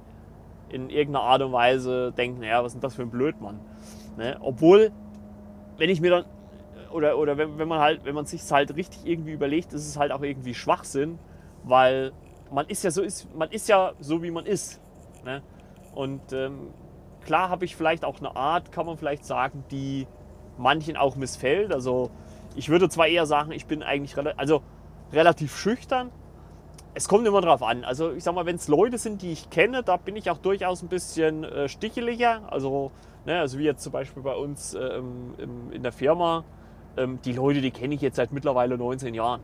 in 0.68 0.90
irgendeiner 0.90 1.24
Art 1.24 1.40
und 1.40 1.52
Weise 1.52 2.12
denken, 2.12 2.40
naja, 2.40 2.62
was 2.62 2.74
ist 2.74 2.84
das 2.84 2.96
für 2.96 3.02
ein 3.02 3.10
Blödmann. 3.10 3.60
Ne? 4.18 4.36
Obwohl, 4.42 4.92
wenn 5.78 5.88
ich 5.88 6.02
mir 6.02 6.10
dann, 6.10 6.24
oder, 6.92 7.16
oder 7.16 7.38
wenn, 7.38 7.56
wenn 7.58 7.66
man 7.66 7.80
halt, 7.80 8.04
wenn 8.04 8.14
man 8.14 8.26
sich 8.26 8.42
halt 8.52 8.76
richtig 8.76 9.06
irgendwie 9.06 9.32
überlegt, 9.32 9.72
ist 9.72 9.88
es 9.88 9.98
halt 9.98 10.12
auch 10.12 10.20
irgendwie 10.20 10.52
Schwachsinn, 10.52 11.18
weil 11.64 12.12
man 12.50 12.66
ist 12.66 12.84
ja 12.84 12.90
so, 12.90 13.02
ist, 13.02 13.34
man 13.34 13.50
ist 13.50 13.68
ja 13.68 13.92
so, 14.00 14.22
wie 14.22 14.30
man 14.30 14.46
ist. 14.46 14.80
Ne? 15.24 15.42
Und 15.94 16.32
ähm, 16.32 16.72
klar 17.24 17.48
habe 17.48 17.64
ich 17.64 17.76
vielleicht 17.76 18.04
auch 18.04 18.18
eine 18.18 18.34
Art, 18.36 18.72
kann 18.72 18.86
man 18.86 18.96
vielleicht 18.96 19.24
sagen, 19.24 19.64
die 19.70 20.06
manchen 20.58 20.96
auch 20.96 21.16
missfällt. 21.16 21.72
Also 21.72 22.10
ich 22.54 22.68
würde 22.68 22.88
zwar 22.88 23.06
eher 23.06 23.26
sagen, 23.26 23.52
ich 23.52 23.66
bin 23.66 23.82
eigentlich 23.82 24.16
rel 24.16 24.28
also 24.36 24.62
relativ 25.12 25.56
schüchtern. 25.56 26.10
Es 26.92 27.08
kommt 27.08 27.26
immer 27.26 27.40
drauf 27.40 27.62
an. 27.62 27.84
Also 27.84 28.12
ich 28.12 28.24
sag 28.24 28.34
mal, 28.34 28.46
wenn 28.46 28.56
es 28.56 28.68
Leute 28.68 28.98
sind, 28.98 29.22
die 29.22 29.32
ich 29.32 29.50
kenne, 29.50 29.82
da 29.82 29.96
bin 29.96 30.16
ich 30.16 30.30
auch 30.30 30.38
durchaus 30.38 30.82
ein 30.82 30.88
bisschen 30.88 31.44
äh, 31.44 31.68
sticheliger. 31.68 32.52
Also, 32.52 32.90
ne, 33.26 33.38
also 33.38 33.58
wie 33.58 33.64
jetzt 33.64 33.82
zum 33.82 33.92
Beispiel 33.92 34.22
bei 34.22 34.34
uns 34.34 34.74
ähm, 34.74 35.34
im, 35.38 35.72
in 35.72 35.82
der 35.82 35.92
Firma. 35.92 36.44
Ähm, 36.96 37.20
die 37.24 37.32
Leute, 37.32 37.60
die 37.60 37.70
kenne 37.70 37.94
ich 37.94 38.00
jetzt 38.00 38.16
seit 38.16 38.32
mittlerweile 38.32 38.76
19 38.76 39.14
Jahren. 39.14 39.42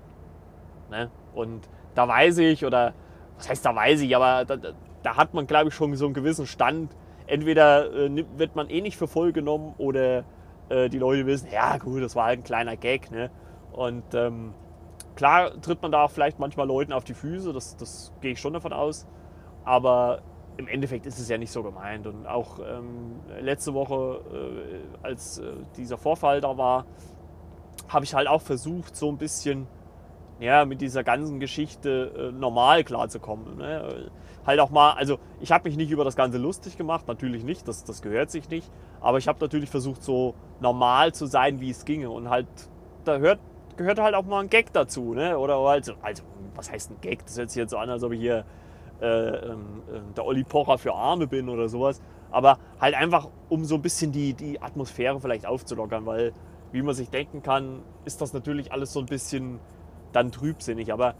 Ne? 0.90 1.10
Und 1.34 1.68
da 1.96 2.06
weiß 2.06 2.38
ich, 2.38 2.64
oder 2.64 2.94
was 3.36 3.48
heißt 3.48 3.66
da 3.66 3.74
weiß 3.74 4.00
ich, 4.02 4.14
aber 4.14 4.44
da, 4.44 4.56
da 5.02 5.16
hat 5.16 5.34
man, 5.34 5.46
glaube 5.46 5.68
ich, 5.68 5.74
schon 5.74 5.94
so 5.96 6.04
einen 6.04 6.14
gewissen 6.14 6.46
Stand. 6.46 6.94
Entweder 7.26 7.92
äh, 7.92 8.24
wird 8.36 8.54
man 8.54 8.70
eh 8.70 8.80
nicht 8.80 8.96
für 8.96 9.08
voll 9.08 9.32
genommen 9.32 9.74
oder 9.78 10.24
äh, 10.68 10.88
die 10.88 10.98
Leute 10.98 11.26
wissen, 11.26 11.48
ja 11.52 11.76
gut, 11.78 12.02
das 12.02 12.14
war 12.14 12.26
halt 12.26 12.40
ein 12.40 12.44
kleiner 12.44 12.76
Gag. 12.76 13.10
Ne? 13.10 13.30
Und 13.72 14.14
ähm, 14.14 14.54
klar 15.16 15.60
tritt 15.60 15.82
man 15.82 15.90
da 15.90 16.04
auch 16.04 16.10
vielleicht 16.10 16.38
manchmal 16.38 16.66
Leuten 16.66 16.92
auf 16.92 17.04
die 17.04 17.14
Füße, 17.14 17.52
das, 17.52 17.76
das 17.76 18.12
gehe 18.20 18.32
ich 18.32 18.40
schon 18.40 18.52
davon 18.52 18.72
aus. 18.72 19.06
Aber 19.64 20.22
im 20.56 20.68
Endeffekt 20.68 21.06
ist 21.06 21.18
es 21.18 21.28
ja 21.28 21.38
nicht 21.38 21.50
so 21.50 21.62
gemeint. 21.62 22.06
Und 22.06 22.26
auch 22.26 22.58
ähm, 22.60 23.20
letzte 23.40 23.74
Woche, 23.74 24.20
äh, 24.32 25.06
als 25.06 25.38
äh, 25.38 25.52
dieser 25.76 25.98
Vorfall 25.98 26.40
da 26.40 26.56
war, 26.56 26.86
habe 27.88 28.04
ich 28.04 28.14
halt 28.14 28.28
auch 28.28 28.42
versucht, 28.42 28.96
so 28.96 29.08
ein 29.08 29.18
bisschen 29.18 29.66
ja, 30.40 30.64
mit 30.64 30.80
dieser 30.80 31.02
ganzen 31.02 31.40
Geschichte 31.40 32.30
äh, 32.32 32.32
normal 32.32 32.84
klarzukommen. 32.84 33.56
Ne? 33.56 34.10
Halt 34.46 34.60
auch 34.60 34.70
mal, 34.70 34.92
also 34.92 35.18
ich 35.40 35.50
habe 35.50 35.68
mich 35.68 35.76
nicht 35.76 35.90
über 35.90 36.04
das 36.04 36.14
Ganze 36.14 36.38
lustig 36.38 36.76
gemacht, 36.76 37.08
natürlich 37.08 37.42
nicht, 37.42 37.66
das, 37.66 37.84
das 37.84 38.02
gehört 38.02 38.30
sich 38.30 38.48
nicht. 38.48 38.70
Aber 39.00 39.18
ich 39.18 39.28
habe 39.28 39.38
natürlich 39.40 39.70
versucht, 39.70 40.02
so 40.02 40.34
normal 40.60 41.12
zu 41.12 41.26
sein, 41.26 41.60
wie 41.60 41.70
es 41.70 41.84
ginge. 41.84 42.10
Und 42.10 42.28
halt, 42.28 42.46
da 43.04 43.18
hört, 43.18 43.40
gehört 43.76 43.98
halt 43.98 44.14
auch 44.14 44.24
mal 44.24 44.40
ein 44.40 44.50
Gag 44.50 44.72
dazu. 44.72 45.14
Ne? 45.14 45.38
Oder 45.38 45.58
halt, 45.62 45.94
also, 46.02 46.22
was 46.54 46.70
heißt 46.70 46.90
ein 46.90 47.00
Gag? 47.00 47.24
Das 47.24 47.38
hört 47.38 47.50
sich 47.50 47.58
jetzt 47.58 47.70
so 47.70 47.78
an, 47.78 47.88
als 47.88 48.02
ob 48.02 48.12
ich 48.12 48.20
hier 48.20 48.44
äh, 49.00 49.06
äh, 49.06 49.56
der 50.16 50.24
Olli 50.24 50.44
Pocher 50.44 50.78
für 50.78 50.94
Arme 50.94 51.26
bin 51.26 51.48
oder 51.48 51.68
sowas. 51.68 52.00
Aber 52.30 52.58
halt 52.80 52.94
einfach, 52.94 53.28
um 53.48 53.64
so 53.64 53.76
ein 53.76 53.82
bisschen 53.82 54.12
die, 54.12 54.34
die 54.34 54.60
Atmosphäre 54.60 55.20
vielleicht 55.20 55.46
aufzulockern, 55.46 56.06
weil, 56.06 56.32
wie 56.72 56.82
man 56.82 56.94
sich 56.94 57.10
denken 57.10 57.42
kann, 57.42 57.82
ist 58.04 58.20
das 58.20 58.32
natürlich 58.32 58.72
alles 58.72 58.92
so 58.92 59.00
ein 59.00 59.06
bisschen 59.06 59.60
dann 60.12 60.32
trübsinnig. 60.32 60.92
Aber 60.92 61.14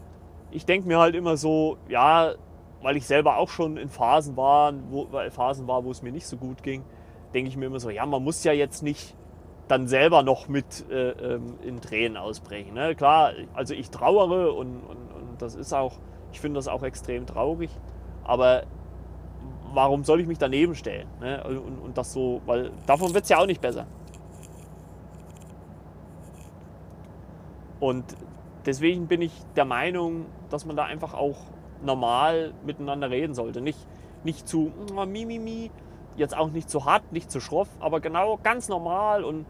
ich 0.51 0.65
denke 0.65 0.87
mir 0.87 0.99
halt 0.99 1.15
immer 1.15 1.37
so, 1.37 1.77
ja, 1.87 2.33
weil 2.81 2.97
ich 2.97 3.05
selber 3.05 3.37
auch 3.37 3.49
schon 3.49 3.77
in 3.77 3.89
Phasen 3.89 4.37
war, 4.37 4.73
wo, 4.89 5.07
Phasen 5.29 5.67
war, 5.67 5.83
wo 5.83 5.91
es 5.91 6.01
mir 6.01 6.11
nicht 6.11 6.27
so 6.27 6.37
gut 6.37 6.63
ging, 6.63 6.83
denke 7.33 7.49
ich 7.49 7.57
mir 7.57 7.65
immer 7.65 7.79
so, 7.79 7.89
ja, 7.89 8.05
man 8.05 8.23
muss 8.23 8.43
ja 8.43 8.53
jetzt 8.53 8.83
nicht 8.83 9.15
dann 9.67 9.87
selber 9.87 10.23
noch 10.23 10.47
mit 10.47 10.89
äh, 10.89 11.09
ähm, 11.09 11.55
in 11.61 11.81
Tränen 11.81 12.17
ausbrechen. 12.17 12.73
Ne? 12.73 12.95
Klar, 12.95 13.33
also 13.53 13.73
ich 13.73 13.89
trauere 13.89 14.55
und, 14.55 14.77
und, 14.81 14.97
und 15.11 15.41
das 15.41 15.55
ist 15.55 15.73
auch, 15.73 15.93
ich 16.31 16.39
finde 16.39 16.57
das 16.57 16.67
auch 16.67 16.83
extrem 16.83 17.25
traurig, 17.25 17.69
aber 18.23 18.63
warum 19.73 20.03
soll 20.03 20.21
ich 20.21 20.27
mich 20.27 20.37
daneben 20.37 20.75
stellen? 20.75 21.07
Ne? 21.19 21.43
Und, 21.43 21.79
und 21.79 21.97
das 21.97 22.13
so, 22.13 22.41
weil 22.45 22.71
davon 22.85 23.13
wird 23.13 23.23
es 23.23 23.29
ja 23.29 23.39
auch 23.39 23.45
nicht 23.45 23.61
besser. 23.61 23.85
Und 27.79 28.05
deswegen 28.67 29.07
bin 29.07 29.21
ich 29.21 29.31
der 29.55 29.65
Meinung, 29.65 30.25
dass 30.49 30.65
man 30.65 30.75
da 30.75 30.83
einfach 30.83 31.13
auch 31.13 31.37
normal 31.81 32.53
miteinander 32.65 33.09
reden 33.09 33.33
sollte. 33.33 33.61
Nicht, 33.61 33.79
nicht 34.23 34.47
zu 34.47 34.71
oh, 34.95 35.05
mi, 35.05 35.25
mi, 35.25 35.39
mi, 35.39 35.71
jetzt 36.17 36.35
auch 36.35 36.49
nicht 36.49 36.69
zu 36.69 36.85
hart, 36.85 37.11
nicht 37.11 37.31
zu 37.31 37.39
schroff, 37.39 37.69
aber 37.79 38.01
genau 38.01 38.37
ganz 38.43 38.67
normal. 38.67 39.23
Und 39.23 39.45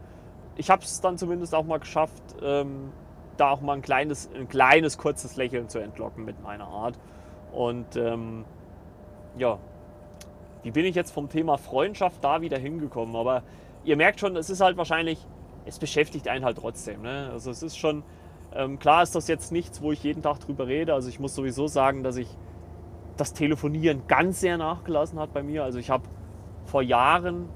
ich 0.56 0.70
habe 0.70 0.82
es 0.82 1.00
dann 1.00 1.18
zumindest 1.18 1.54
auch 1.54 1.64
mal 1.64 1.78
geschafft, 1.78 2.22
ähm, 2.42 2.92
da 3.36 3.50
auch 3.50 3.60
mal 3.60 3.74
ein 3.74 3.82
kleines, 3.82 4.30
ein 4.34 4.48
kleines, 4.48 4.98
kurzes 4.98 5.36
Lächeln 5.36 5.68
zu 5.68 5.78
entlocken 5.78 6.24
mit 6.24 6.42
meiner 6.42 6.68
Art. 6.68 6.98
Und 7.52 7.96
ähm, 7.96 8.44
ja, 9.36 9.58
wie 10.62 10.70
bin 10.70 10.84
ich 10.84 10.94
jetzt 10.94 11.12
vom 11.12 11.28
Thema 11.28 11.56
Freundschaft 11.56 12.22
da 12.22 12.40
wieder 12.40 12.58
hingekommen? 12.58 13.16
Aber 13.16 13.42
ihr 13.84 13.96
merkt 13.96 14.20
schon, 14.20 14.36
es 14.36 14.50
ist 14.50 14.60
halt 14.60 14.76
wahrscheinlich, 14.76 15.24
es 15.64 15.78
beschäftigt 15.78 16.28
einen 16.28 16.44
halt 16.44 16.58
trotzdem. 16.58 17.02
Ne? 17.02 17.30
Also 17.32 17.50
es 17.50 17.62
ist 17.62 17.78
schon, 17.78 18.02
ähm, 18.54 18.78
klar 18.78 19.02
ist 19.02 19.14
das 19.14 19.28
jetzt 19.28 19.52
nichts, 19.52 19.82
wo 19.82 19.92
ich 19.92 20.02
jeden 20.02 20.22
Tag 20.22 20.40
drüber 20.40 20.66
rede. 20.66 20.94
Also 20.94 21.08
ich 21.08 21.20
muss 21.20 21.34
sowieso 21.34 21.66
sagen, 21.66 22.02
dass 22.02 22.16
ich 22.16 22.28
das 23.16 23.32
Telefonieren 23.32 24.02
ganz 24.06 24.40
sehr 24.40 24.58
nachgelassen 24.58 25.18
hat 25.18 25.32
bei 25.32 25.42
mir. 25.42 25.64
Also 25.64 25.78
ich 25.78 25.90
habe 25.90 26.04
vor 26.64 26.82
Jahren 26.82 27.48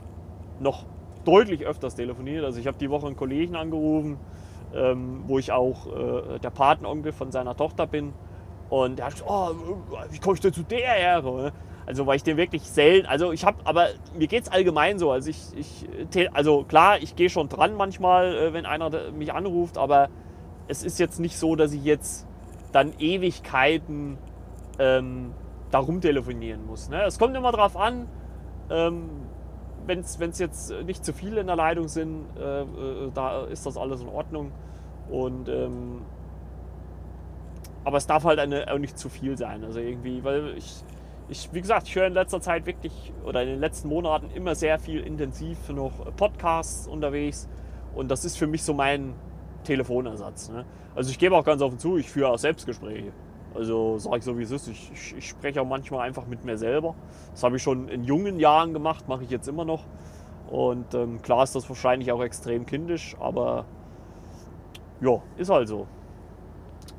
noch 0.61 0.85
deutlich 1.25 1.65
öfters 1.65 1.95
telefoniert. 1.95 2.45
Also 2.45 2.59
ich 2.59 2.67
habe 2.67 2.79
die 2.79 2.91
Woche 2.91 3.07
einen 3.07 3.17
Kollegen 3.17 3.57
angerufen, 3.57 4.19
ähm, 4.75 5.25
wo 5.27 5.39
ich 5.39 5.53
auch 5.53 5.87
äh, 5.87 6.39
der 6.41 6.51
Patenonkel 6.51 7.13
von 7.13 7.31
seiner 7.31 7.57
Tochter 7.57 7.87
bin. 7.87 8.13
Und 8.69 8.99
er 8.99 9.07
hat 9.07 9.13
gesagt, 9.13 9.31
oh, 9.31 9.55
wie 10.11 10.19
komme 10.19 10.35
ich 10.35 10.41
denn 10.41 10.53
zu 10.53 10.63
der 10.63 10.97
Ehre? 10.97 11.53
Also 11.85 12.07
weil 12.07 12.17
ich 12.17 12.23
den 12.23 12.37
wirklich 12.37 12.63
selten, 12.63 13.07
also 13.07 13.33
ich 13.33 13.45
habe, 13.45 13.59
aber 13.65 13.89
mir 14.17 14.29
geht 14.29 14.45
es 14.45 14.49
allgemein 14.49 14.99
so. 14.99 15.11
Also 15.11 15.31
ich, 15.31 15.39
ich, 15.57 16.35
also 16.35 16.65
klar, 16.65 17.03
ich 17.03 17.17
gehe 17.17 17.29
schon 17.29 17.49
dran 17.49 17.75
manchmal, 17.75 18.35
äh, 18.35 18.53
wenn 18.53 18.67
einer 18.67 18.91
mich 19.13 19.33
anruft, 19.33 19.79
aber 19.79 20.09
es 20.69 20.83
ist 20.83 20.99
jetzt 20.99 21.21
nicht 21.21 21.37
so, 21.37 21.57
dass 21.57 21.73
ich 21.73 21.85
jetzt 21.85 22.26
dann 22.73 22.92
Ewigkeiten 22.99 24.19
ähm, 24.78 25.33
darum 25.71 26.00
telefonieren 26.00 26.66
muss. 26.66 26.88
Ne? 26.88 27.02
Es 27.04 27.19
kommt 27.19 27.37
immer 27.37 27.52
darauf 27.52 27.76
an, 27.76 28.09
ähm, 28.71 29.11
wenn 29.87 30.00
es 30.00 30.38
jetzt 30.38 30.73
nicht 30.85 31.04
zu 31.04 31.12
viele 31.12 31.40
in 31.40 31.47
der 31.49 31.57
Leitung 31.57 31.88
sind, 31.88 32.25
äh, 32.38 32.62
äh, 32.62 33.11
da 33.12 33.45
ist 33.45 33.66
das 33.66 33.76
alles 33.76 34.00
in 34.00 34.09
Ordnung. 34.09 34.52
Und 35.11 35.49
ähm, 35.49 36.02
aber 37.85 37.97
es 37.97 38.07
darf 38.07 38.25
halt 38.25 38.38
eine, 38.38 38.73
auch 38.73 38.78
nicht 38.78 38.97
zu 38.97 39.09
viel 39.09 39.37
sein. 39.37 39.64
Also 39.64 39.81
irgendwie, 39.81 40.23
weil 40.23 40.57
ich, 40.57 40.85
ich, 41.28 41.52
wie 41.52 41.61
gesagt, 41.61 41.88
ich 41.88 41.97
höre 41.97 42.07
in 42.07 42.12
letzter 42.12 42.40
Zeit 42.40 42.66
wirklich 42.66 43.12
oder 43.25 43.42
in 43.42 43.49
den 43.49 43.61
letzten 43.61 43.88
Monaten 43.88 44.31
immer 44.31 44.54
sehr 44.54 44.78
viel 44.78 45.00
intensiv 45.00 45.69
noch 45.71 46.14
Podcasts 46.16 46.87
unterwegs. 46.87 47.49
Und 47.95 48.09
das 48.11 48.25
ist 48.25 48.38
für 48.38 48.47
mich 48.47 48.62
so 48.62 48.73
mein 48.73 49.14
Telefonersatz. 49.64 50.50
Ne? 50.50 50.64
Also 50.95 51.11
ich 51.11 51.19
gebe 51.19 51.37
auch 51.37 51.45
ganz 51.45 51.62
offen 51.62 51.78
zu, 51.78 51.97
ich 51.97 52.11
führe 52.11 52.31
auch 52.31 52.38
Selbstgespräche. 52.38 53.12
Also 53.54 53.99
sage 53.99 54.19
ich 54.19 54.25
so, 54.25 54.38
wie 54.38 54.42
es 54.42 54.50
ist. 54.50 54.69
Ich, 54.69 54.90
ich, 54.92 55.16
ich, 55.16 55.28
spreche 55.28 55.61
auch 55.61 55.66
manchmal 55.66 56.07
einfach 56.07 56.26
mit 56.26 56.45
mir 56.45 56.57
selber. 56.57 56.95
Das 57.33 57.42
habe 57.42 57.57
ich 57.57 57.62
schon 57.62 57.88
in 57.88 58.04
jungen 58.04 58.40
Jahren 58.40 58.73
gemacht, 58.73 59.09
mache 59.09 59.25
ich 59.25 59.31
jetzt 59.31 59.47
immer 59.47 59.64
noch. 59.64 59.85
Und 60.50 60.95
ähm, 60.95 61.21
klar 61.23 61.45
ist 61.45 61.54
das 61.54 61.69
wahrscheinlich 61.69 62.12
auch 62.12 62.23
extrem 62.23 62.66
kindisch, 62.66 63.16
aber 63.21 63.64
ja, 65.00 65.23
ist 65.37 65.50
halt 65.50 65.69
so. 65.69 65.87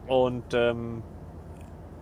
Und 0.07 0.53
ähm, 0.53 1.03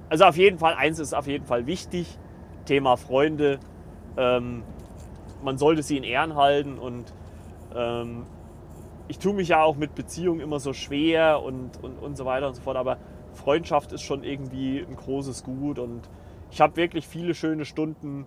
also 0.09 0.25
auf 0.25 0.37
jeden 0.37 0.57
Fall, 0.57 0.73
eins 0.73 0.99
ist 0.99 1.13
auf 1.13 1.27
jeden 1.27 1.45
Fall 1.45 1.67
wichtig, 1.67 2.17
Thema 2.65 2.97
Freunde. 2.97 3.59
Ähm, 4.17 4.63
man 5.43 5.57
sollte 5.57 5.83
sie 5.83 5.97
in 5.97 6.03
Ehren 6.03 6.35
halten 6.35 6.77
und 6.77 7.13
ähm, 7.75 8.25
ich 9.11 9.19
tue 9.19 9.33
mich 9.33 9.49
ja 9.49 9.61
auch 9.61 9.75
mit 9.75 9.93
Beziehungen 9.93 10.39
immer 10.39 10.61
so 10.61 10.71
schwer 10.71 11.43
und, 11.43 11.83
und, 11.83 11.99
und 12.01 12.15
so 12.15 12.23
weiter 12.23 12.47
und 12.47 12.53
so 12.53 12.61
fort, 12.61 12.77
aber 12.77 12.97
Freundschaft 13.33 13.91
ist 13.91 14.03
schon 14.03 14.23
irgendwie 14.23 14.79
ein 14.79 14.95
großes 14.95 15.43
Gut 15.43 15.79
und 15.79 16.09
ich 16.49 16.61
habe 16.61 16.77
wirklich 16.77 17.05
viele 17.05 17.35
schöne 17.35 17.65
Stunden 17.65 18.25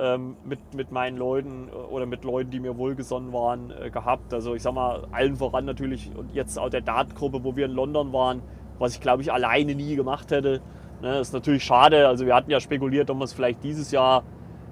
ähm, 0.00 0.36
mit, 0.44 0.74
mit 0.74 0.90
meinen 0.90 1.16
Leuten 1.16 1.68
oder 1.68 2.06
mit 2.06 2.24
Leuten, 2.24 2.50
die 2.50 2.58
mir 2.58 2.76
wohlgesonnen 2.76 3.32
waren, 3.32 3.70
äh, 3.70 3.88
gehabt. 3.90 4.34
Also 4.34 4.56
ich 4.56 4.62
sag 4.62 4.74
mal, 4.74 5.06
allen 5.12 5.36
voran 5.36 5.64
natürlich 5.64 6.10
und 6.16 6.34
jetzt 6.34 6.58
auch 6.58 6.70
der 6.70 6.80
Dart-Gruppe, 6.80 7.44
wo 7.44 7.54
wir 7.54 7.66
in 7.66 7.72
London 7.72 8.12
waren, 8.12 8.42
was 8.80 8.94
ich 8.94 9.00
glaube 9.00 9.22
ich 9.22 9.32
alleine 9.32 9.76
nie 9.76 9.94
gemacht 9.94 10.32
hätte. 10.32 10.60
Ne, 11.02 11.20
ist 11.20 11.34
natürlich 11.34 11.62
schade. 11.62 12.08
Also 12.08 12.26
wir 12.26 12.34
hatten 12.34 12.50
ja 12.50 12.58
spekuliert, 12.58 13.10
ob 13.10 13.18
wir 13.18 13.24
es 13.24 13.32
vielleicht 13.32 13.62
dieses 13.62 13.92
Jahr 13.92 14.24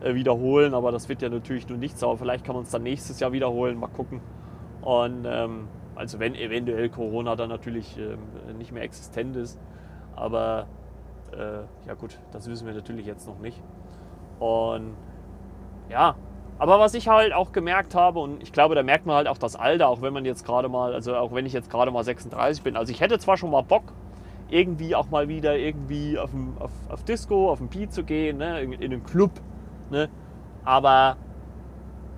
äh, 0.03 0.15
wiederholen, 0.15 0.75
aber 0.75 0.91
das 0.91 1.09
wird 1.09 1.23
ja 1.23 1.29
natürlich 1.29 1.69
nur 1.69 1.79
nichts. 1.79 2.03
Aber 2.03 2.17
vielleicht 2.17 2.45
kann 2.45 2.57
man 2.57 2.65
es 2.65 2.71
dann 2.71 2.83
nächstes 2.83 3.21
Jahr 3.21 3.31
wiederholen. 3.31 3.79
Mal 3.79 3.87
gucken. 3.87 4.21
Und 4.85 5.25
ähm, 5.27 5.69
also 5.95 6.19
wenn 6.19 6.35
eventuell 6.35 6.89
Corona 6.89 7.37
dann 7.37 7.49
natürlich 7.49 7.97
ähm, 7.99 8.19
nicht 8.59 8.73
mehr 8.73 8.83
existent 8.83 9.37
ist. 9.37 9.59
Aber 10.15 10.67
äh, 11.33 11.87
ja 11.87 11.95
gut, 11.95 12.19
das 12.33 12.49
wissen 12.49 12.67
wir 12.67 12.75
natürlich 12.75 13.07
jetzt 13.07 13.27
noch 13.27 13.39
nicht. 13.39 13.63
Und 14.39 14.95
ja, 15.89 16.17
aber 16.59 16.79
was 16.79 16.95
ich 16.95 17.09
halt 17.09 17.33
auch 17.33 17.53
gemerkt 17.53 17.95
habe, 17.95 18.21
und 18.21 18.43
ich 18.43 18.53
glaube, 18.53 18.75
da 18.75 18.83
merkt 18.83 19.07
man 19.07 19.17
halt 19.17 19.29
auch 19.29 19.39
das 19.39 19.57
Alter, 19.57 19.89
auch 19.89 20.03
wenn 20.03 20.13
man 20.13 20.25
jetzt 20.25 20.45
gerade 20.45 20.69
mal, 20.69 20.95
also 20.95 21.17
auch 21.17 21.33
wenn 21.33 21.47
ich 21.47 21.53
jetzt 21.53 21.71
gerade 21.71 21.91
mal 21.91 22.05
36 22.05 22.63
bin. 22.63 22.77
Also 22.77 22.93
ich 22.93 23.01
hätte 23.01 23.19
zwar 23.19 23.37
schon 23.37 23.51
mal 23.51 23.63
Bock, 23.63 23.93
irgendwie 24.51 24.95
auch 24.95 25.11
mal 25.11 25.29
wieder 25.29 25.57
irgendwie 25.57 26.19
auf, 26.19 26.31
dem, 26.31 26.57
auf, 26.59 26.71
auf 26.89 27.03
Disco, 27.05 27.51
auf 27.51 27.59
den 27.59 27.69
Pi 27.69 27.89
zu 27.89 28.05
gehen, 28.05 28.39
ne, 28.39 28.61
in, 28.61 28.73
in 28.73 28.93
einen 28.93 29.05
Club. 29.05 29.33
Ne, 29.91 30.09
aber 30.65 31.17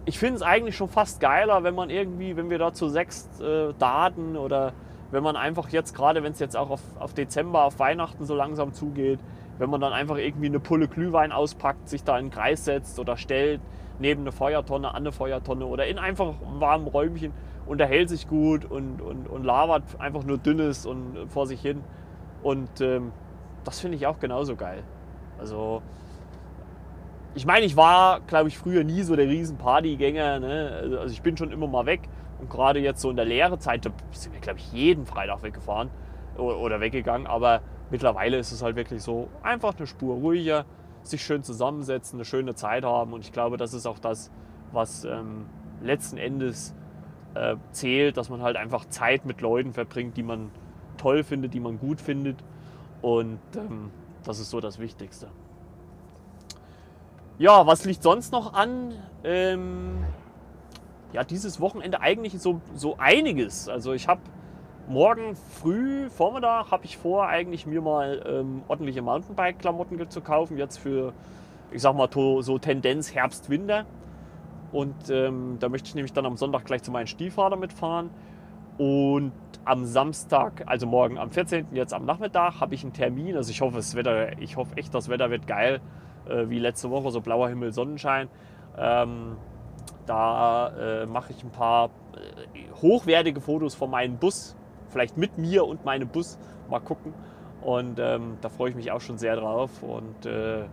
ich 0.06 0.18
finde 0.18 0.36
es 0.36 0.42
eigentlich 0.42 0.76
schon 0.76 0.88
fast 0.88 1.20
geiler, 1.20 1.64
wenn 1.64 1.74
man 1.74 1.90
irgendwie, 1.90 2.36
wenn 2.36 2.48
wir 2.48 2.58
da 2.58 2.72
zu 2.72 2.88
sechs 2.88 3.28
äh, 3.40 3.74
Daten 3.78 4.36
oder 4.36 4.72
wenn 5.10 5.22
man 5.22 5.36
einfach 5.36 5.68
jetzt, 5.68 5.94
gerade 5.94 6.22
wenn 6.22 6.32
es 6.32 6.38
jetzt 6.38 6.56
auch 6.56 6.70
auf, 6.70 6.80
auf 6.98 7.12
Dezember, 7.12 7.64
auf 7.64 7.78
Weihnachten 7.80 8.24
so 8.24 8.34
langsam 8.34 8.72
zugeht, 8.72 9.18
wenn 9.58 9.68
man 9.68 9.80
dann 9.80 9.92
einfach 9.92 10.16
irgendwie 10.16 10.46
eine 10.46 10.60
Pulle 10.60 10.86
Glühwein 10.86 11.32
auspackt, 11.32 11.88
sich 11.88 12.04
da 12.04 12.12
in 12.12 12.26
einen 12.26 12.30
Kreis 12.30 12.64
setzt 12.64 12.98
oder 13.00 13.16
stellt, 13.16 13.60
neben 13.98 14.22
eine 14.22 14.32
Feuertonne, 14.32 14.90
an 14.90 14.96
eine 14.96 15.12
Feuertonne 15.12 15.66
oder 15.66 15.86
in 15.86 15.98
einfach 15.98 16.26
einem 16.26 16.60
warmen 16.60 16.86
Räumchen, 16.86 17.32
unterhält 17.66 18.08
sich 18.08 18.28
gut 18.28 18.64
und, 18.64 19.00
und, 19.00 19.28
und 19.28 19.44
labert 19.44 19.82
einfach 19.98 20.22
nur 20.22 20.38
Dünnes 20.38 20.86
und 20.86 21.28
vor 21.28 21.46
sich 21.46 21.60
hin. 21.60 21.82
Und 22.42 22.80
ähm, 22.80 23.10
das 23.64 23.80
finde 23.80 23.96
ich 23.96 24.06
auch 24.06 24.20
genauso 24.20 24.54
geil. 24.54 24.84
Also, 25.38 25.82
ich 27.36 27.44
meine, 27.44 27.66
ich 27.66 27.76
war, 27.76 28.20
glaube 28.22 28.48
ich, 28.48 28.56
früher 28.56 28.82
nie 28.82 29.02
so 29.02 29.14
der 29.14 29.28
riesen 29.28 29.58
Partygänger. 29.58 30.40
Ne? 30.40 30.70
Also, 30.82 30.98
also 30.98 31.12
ich 31.12 31.20
bin 31.20 31.36
schon 31.36 31.52
immer 31.52 31.66
mal 31.66 31.84
weg. 31.84 32.08
Und 32.40 32.48
gerade 32.48 32.80
jetzt 32.80 33.02
so 33.02 33.10
in 33.10 33.16
der 33.16 33.26
Lehrezeit, 33.26 33.84
da 33.84 33.90
sind 34.10 34.32
wir, 34.32 34.40
glaube 34.40 34.58
ich, 34.58 34.72
jeden 34.72 35.04
Freitag 35.04 35.42
weggefahren 35.42 35.90
oder 36.38 36.80
weggegangen. 36.80 37.26
Aber 37.26 37.60
mittlerweile 37.90 38.38
ist 38.38 38.52
es 38.52 38.62
halt 38.62 38.74
wirklich 38.74 39.02
so, 39.02 39.28
einfach 39.42 39.76
eine 39.76 39.86
Spur 39.86 40.16
ruhiger, 40.16 40.64
sich 41.02 41.22
schön 41.22 41.42
zusammensetzen, 41.42 42.18
eine 42.18 42.24
schöne 42.24 42.54
Zeit 42.54 42.84
haben. 42.84 43.12
Und 43.12 43.20
ich 43.20 43.32
glaube, 43.32 43.58
das 43.58 43.74
ist 43.74 43.84
auch 43.84 43.98
das, 43.98 44.30
was 44.72 45.04
ähm, 45.04 45.44
letzten 45.82 46.16
Endes 46.16 46.74
äh, 47.34 47.56
zählt, 47.70 48.16
dass 48.16 48.30
man 48.30 48.40
halt 48.40 48.56
einfach 48.56 48.86
Zeit 48.86 49.26
mit 49.26 49.42
Leuten 49.42 49.74
verbringt, 49.74 50.16
die 50.16 50.22
man 50.22 50.50
toll 50.96 51.22
findet, 51.22 51.52
die 51.52 51.60
man 51.60 51.78
gut 51.78 52.00
findet. 52.00 52.42
Und 53.02 53.40
ähm, 53.56 53.90
das 54.24 54.38
ist 54.38 54.48
so 54.48 54.60
das 54.60 54.78
Wichtigste. 54.78 55.28
Ja, 57.38 57.66
was 57.66 57.84
liegt 57.84 58.02
sonst 58.02 58.32
noch 58.32 58.54
an? 58.54 58.94
Ähm, 59.22 60.06
ja, 61.12 61.22
dieses 61.22 61.60
Wochenende 61.60 62.00
eigentlich 62.00 62.40
so, 62.40 62.62
so 62.74 62.96
einiges. 62.96 63.68
Also 63.68 63.92
ich 63.92 64.08
habe 64.08 64.22
morgen 64.88 65.36
früh, 65.60 66.08
Vormittag, 66.08 66.70
habe 66.70 66.86
ich 66.86 66.96
vor, 66.96 67.26
eigentlich 67.28 67.66
mir 67.66 67.82
mal 67.82 68.24
ähm, 68.26 68.62
ordentliche 68.68 69.02
Mountainbike-Klamotten 69.02 70.08
zu 70.08 70.22
kaufen. 70.22 70.56
Jetzt 70.56 70.78
für, 70.78 71.12
ich 71.70 71.82
sag 71.82 71.94
mal, 71.94 72.08
so 72.10 72.58
Tendenz 72.58 73.14
Herbst, 73.14 73.50
Winter. 73.50 73.84
Und 74.72 75.10
ähm, 75.10 75.58
da 75.60 75.68
möchte 75.68 75.88
ich 75.88 75.94
nämlich 75.94 76.14
dann 76.14 76.24
am 76.24 76.38
Sonntag 76.38 76.64
gleich 76.64 76.82
zu 76.82 76.90
meinem 76.90 77.06
Stiefvater 77.06 77.56
mitfahren. 77.56 78.08
Und 78.78 79.32
am 79.66 79.84
Samstag, 79.84 80.62
also 80.64 80.86
morgen 80.86 81.18
am 81.18 81.30
14. 81.30 81.66
jetzt 81.72 81.92
am 81.92 82.06
Nachmittag, 82.06 82.60
habe 82.60 82.74
ich 82.74 82.82
einen 82.82 82.94
Termin. 82.94 83.36
Also 83.36 83.50
ich 83.50 83.60
hoffe, 83.60 83.76
das 83.76 83.94
Wetter, 83.94 84.38
ich 84.38 84.56
hoffe 84.56 84.74
echt, 84.76 84.94
das 84.94 85.10
Wetter 85.10 85.30
wird 85.30 85.46
geil, 85.46 85.82
äh, 86.28 86.48
wie 86.48 86.58
letzte 86.58 86.90
Woche, 86.90 87.10
so 87.10 87.20
blauer 87.20 87.48
Himmel, 87.48 87.72
Sonnenschein. 87.72 88.28
Ähm, 88.76 89.36
da 90.06 90.68
äh, 91.02 91.06
mache 91.06 91.32
ich 91.32 91.42
ein 91.42 91.50
paar 91.50 91.90
äh, 92.14 92.60
hochwertige 92.80 93.40
Fotos 93.40 93.74
von 93.74 93.90
meinem 93.90 94.16
Bus, 94.16 94.56
vielleicht 94.88 95.16
mit 95.16 95.38
mir 95.38 95.66
und 95.66 95.84
meinem 95.84 96.08
Bus. 96.08 96.38
Mal 96.70 96.80
gucken. 96.80 97.12
Und 97.62 97.98
ähm, 97.98 98.38
da 98.40 98.48
freue 98.48 98.70
ich 98.70 98.76
mich 98.76 98.92
auch 98.92 99.00
schon 99.00 99.18
sehr 99.18 99.36
drauf. 99.36 99.82
Und 99.82 100.26
äh, 100.26 100.64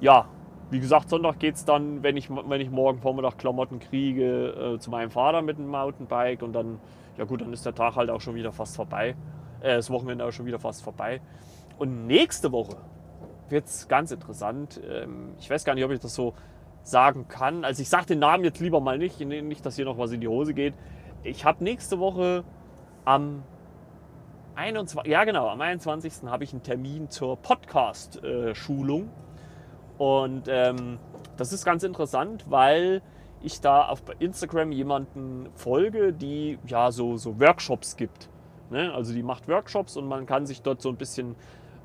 ja, 0.00 0.26
wie 0.70 0.80
gesagt, 0.80 1.08
Sonntag 1.08 1.38
geht 1.38 1.54
es 1.54 1.64
dann, 1.64 2.02
wenn 2.02 2.16
ich, 2.16 2.28
wenn 2.30 2.60
ich 2.60 2.70
morgen 2.70 3.00
Vormittag 3.00 3.38
Klamotten 3.38 3.78
kriege, 3.78 4.74
äh, 4.74 4.78
zu 4.78 4.90
meinem 4.90 5.10
Vater 5.10 5.42
mit 5.42 5.58
dem 5.58 5.68
Mountainbike. 5.68 6.42
Und 6.42 6.52
dann, 6.52 6.80
ja 7.16 7.24
gut, 7.24 7.40
dann 7.40 7.52
ist 7.52 7.64
der 7.64 7.74
Tag 7.74 7.96
halt 7.96 8.10
auch 8.10 8.20
schon 8.20 8.34
wieder 8.34 8.52
fast 8.52 8.76
vorbei. 8.76 9.14
Äh, 9.60 9.76
das 9.76 9.90
Wochenende 9.90 10.24
auch 10.24 10.32
schon 10.32 10.46
wieder 10.46 10.58
fast 10.58 10.82
vorbei. 10.82 11.20
Und 11.78 12.06
nächste 12.06 12.52
Woche 12.52 12.76
wird 13.50 13.66
es 13.66 13.88
ganz 13.88 14.10
interessant. 14.10 14.80
Ähm, 14.88 15.34
ich 15.38 15.48
weiß 15.48 15.64
gar 15.64 15.74
nicht, 15.74 15.84
ob 15.84 15.90
ich 15.90 16.00
das 16.00 16.14
so 16.14 16.34
sagen 16.82 17.26
kann. 17.28 17.64
Also 17.64 17.82
ich 17.82 17.88
sage 17.88 18.06
den 18.06 18.20
Namen 18.20 18.44
jetzt 18.44 18.60
lieber 18.60 18.80
mal 18.80 18.98
nicht, 18.98 19.20
nicht, 19.20 19.66
dass 19.66 19.76
hier 19.76 19.84
noch 19.84 19.98
was 19.98 20.12
in 20.12 20.20
die 20.20 20.28
Hose 20.28 20.54
geht. 20.54 20.74
Ich 21.24 21.44
habe 21.44 21.64
nächste 21.64 21.98
Woche 21.98 22.44
am 23.04 23.42
21, 24.54 25.10
ja 25.10 25.24
genau, 25.24 25.48
am 25.48 25.60
21. 25.60 26.24
habe 26.26 26.44
ich 26.44 26.52
einen 26.52 26.62
Termin 26.62 27.10
zur 27.10 27.36
Podcast-Schulung. 27.36 29.10
Und 29.98 30.44
ähm, 30.48 30.98
das 31.36 31.52
ist 31.52 31.64
ganz 31.64 31.82
interessant, 31.82 32.44
weil 32.48 33.02
ich 33.42 33.60
da 33.60 33.86
auf 33.88 34.02
Instagram 34.18 34.72
jemanden 34.72 35.48
folge, 35.54 36.12
die 36.12 36.58
ja 36.66 36.90
so, 36.90 37.16
so 37.16 37.38
Workshops 37.40 37.96
gibt. 37.96 38.28
Ne? 38.70 38.92
Also 38.92 39.12
die 39.12 39.22
macht 39.22 39.48
Workshops 39.48 39.96
und 39.96 40.06
man 40.06 40.26
kann 40.26 40.46
sich 40.46 40.62
dort 40.62 40.80
so 40.80 40.88
ein 40.88 40.96
bisschen 40.96 41.36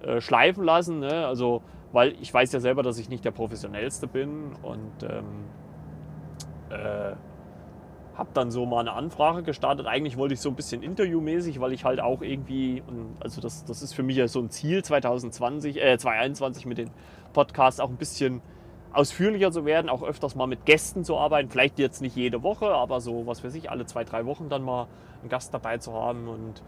äh, 0.03 0.21
schleifen 0.21 0.63
lassen. 0.63 0.99
Ne? 0.99 1.25
Also, 1.25 1.61
weil 1.91 2.15
ich 2.21 2.33
weiß 2.33 2.51
ja 2.53 2.59
selber, 2.59 2.83
dass 2.83 2.97
ich 2.97 3.09
nicht 3.09 3.25
der 3.25 3.31
Professionellste 3.31 4.07
bin 4.07 4.53
und 4.63 5.03
ähm, 5.03 5.45
äh, 6.69 7.15
habe 8.15 8.29
dann 8.33 8.51
so 8.51 8.65
mal 8.65 8.81
eine 8.81 8.93
Anfrage 8.93 9.43
gestartet. 9.43 9.87
Eigentlich 9.87 10.17
wollte 10.17 10.33
ich 10.33 10.41
so 10.41 10.49
ein 10.49 10.55
bisschen 10.55 10.83
interviewmäßig, 10.83 11.59
weil 11.59 11.73
ich 11.73 11.85
halt 11.85 11.99
auch 11.99 12.21
irgendwie, 12.21 12.83
also 13.19 13.41
das, 13.41 13.65
das 13.65 13.81
ist 13.81 13.93
für 13.93 14.03
mich 14.03 14.17
ja 14.17 14.27
so 14.27 14.39
ein 14.39 14.49
Ziel 14.49 14.83
2020, 14.83 15.77
äh, 15.77 15.97
2021 15.97 16.65
mit 16.65 16.77
den 16.77 16.89
Podcasts 17.33 17.79
auch 17.79 17.89
ein 17.89 17.97
bisschen 17.97 18.41
ausführlicher 18.93 19.51
zu 19.51 19.65
werden, 19.65 19.89
auch 19.89 20.03
öfters 20.03 20.35
mal 20.35 20.47
mit 20.47 20.65
Gästen 20.65 21.03
zu 21.03 21.17
arbeiten. 21.17 21.49
Vielleicht 21.49 21.79
jetzt 21.79 22.01
nicht 22.01 22.15
jede 22.15 22.43
Woche, 22.43 22.67
aber 22.73 22.99
so, 22.99 23.25
was 23.25 23.43
weiß 23.43 23.55
ich, 23.55 23.71
alle 23.71 23.85
zwei, 23.85 24.03
drei 24.03 24.25
Wochen 24.25 24.49
dann 24.49 24.63
mal 24.63 24.87
einen 25.21 25.29
Gast 25.29 25.53
dabei 25.53 25.77
zu 25.77 25.93
haben. 25.93 26.27
Und 26.27 26.61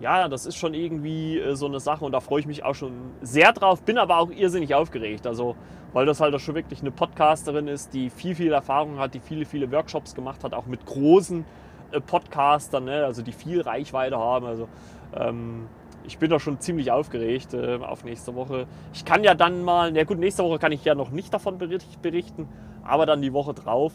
ja, 0.00 0.28
das 0.28 0.46
ist 0.46 0.56
schon 0.56 0.74
irgendwie 0.74 1.38
äh, 1.38 1.54
so 1.54 1.66
eine 1.66 1.80
Sache 1.80 2.04
und 2.04 2.12
da 2.12 2.20
freue 2.20 2.40
ich 2.40 2.46
mich 2.46 2.64
auch 2.64 2.74
schon 2.74 2.92
sehr 3.22 3.52
drauf, 3.52 3.82
bin 3.82 3.98
aber 3.98 4.18
auch 4.18 4.30
irrsinnig 4.30 4.74
aufgeregt. 4.74 5.26
Also, 5.26 5.56
weil 5.92 6.04
das 6.04 6.20
halt 6.20 6.34
auch 6.34 6.40
schon 6.40 6.54
wirklich 6.54 6.80
eine 6.80 6.90
Podcasterin 6.90 7.68
ist, 7.68 7.94
die 7.94 8.10
viel, 8.10 8.34
viel 8.34 8.52
Erfahrung 8.52 8.98
hat, 8.98 9.14
die 9.14 9.20
viele, 9.20 9.46
viele 9.46 9.70
Workshops 9.72 10.14
gemacht 10.14 10.44
hat, 10.44 10.52
auch 10.52 10.66
mit 10.66 10.84
großen 10.84 11.44
äh, 11.92 12.00
Podcastern, 12.00 12.84
ne? 12.84 13.04
also 13.04 13.22
die 13.22 13.32
viel 13.32 13.62
Reichweite 13.62 14.18
haben. 14.18 14.46
Also, 14.46 14.68
ähm, 15.14 15.68
ich 16.04 16.18
bin 16.18 16.30
doch 16.30 16.40
schon 16.40 16.60
ziemlich 16.60 16.90
aufgeregt 16.90 17.54
äh, 17.54 17.78
auf 17.82 18.04
nächste 18.04 18.34
Woche. 18.34 18.66
Ich 18.92 19.04
kann 19.04 19.24
ja 19.24 19.34
dann 19.34 19.62
mal, 19.62 19.90
na 19.90 20.04
gut, 20.04 20.18
nächste 20.18 20.44
Woche 20.44 20.58
kann 20.58 20.72
ich 20.72 20.84
ja 20.84 20.94
noch 20.94 21.10
nicht 21.10 21.32
davon 21.34 21.58
berichten, 21.58 22.48
aber 22.84 23.06
dann 23.06 23.22
die 23.22 23.32
Woche 23.32 23.54
drauf. 23.54 23.92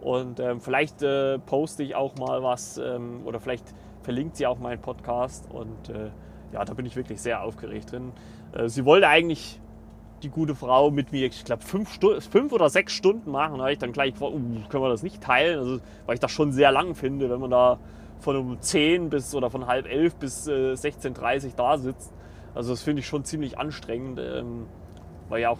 Und 0.00 0.40
ähm, 0.40 0.60
vielleicht 0.60 1.02
äh, 1.02 1.38
poste 1.38 1.82
ich 1.82 1.94
auch 1.94 2.16
mal 2.16 2.42
was 2.42 2.76
ähm, 2.76 3.22
oder 3.24 3.40
vielleicht 3.40 3.64
verlinkt 4.04 4.36
sie 4.36 4.46
auch 4.46 4.58
meinen 4.58 4.80
Podcast. 4.80 5.50
Und 5.50 5.88
äh, 5.88 6.10
ja, 6.52 6.64
da 6.64 6.74
bin 6.74 6.86
ich 6.86 6.94
wirklich 6.94 7.20
sehr 7.20 7.42
aufgeregt 7.42 7.92
drin. 7.92 8.12
Äh, 8.52 8.68
sie 8.68 8.84
wollte 8.84 9.08
eigentlich 9.08 9.60
die 10.22 10.30
gute 10.30 10.54
Frau 10.54 10.90
mit 10.90 11.12
mir, 11.12 11.26
ich 11.26 11.44
glaube, 11.44 11.62
fünf, 11.62 11.98
fünf, 12.30 12.52
oder 12.52 12.70
sechs 12.70 12.92
Stunden 12.92 13.30
machen. 13.30 13.58
Da 13.58 13.64
habe 13.64 13.72
ich 13.72 13.78
dann 13.78 13.92
gleich 13.92 14.12
gefragt, 14.12 14.32
uh, 14.34 14.68
können 14.68 14.82
wir 14.82 14.88
das 14.88 15.02
nicht 15.02 15.22
teilen? 15.22 15.58
Also, 15.58 15.80
weil 16.06 16.14
ich 16.14 16.20
das 16.20 16.30
schon 16.30 16.52
sehr 16.52 16.72
lang 16.72 16.94
finde, 16.94 17.28
wenn 17.28 17.40
man 17.40 17.50
da 17.50 17.78
von 18.20 18.36
um 18.36 18.60
10 18.60 19.10
bis 19.10 19.34
oder 19.34 19.50
von 19.50 19.66
halb 19.66 19.86
elf 19.86 20.16
bis 20.16 20.46
äh, 20.48 20.72
16.30 20.72 21.46
Uhr 21.46 21.52
da 21.56 21.78
sitzt. 21.78 22.12
Also 22.54 22.72
das 22.72 22.82
finde 22.82 23.00
ich 23.00 23.06
schon 23.06 23.24
ziemlich 23.24 23.58
anstrengend, 23.58 24.18
ähm, 24.18 24.66
weil 25.28 25.42
ja 25.42 25.50
auch 25.50 25.58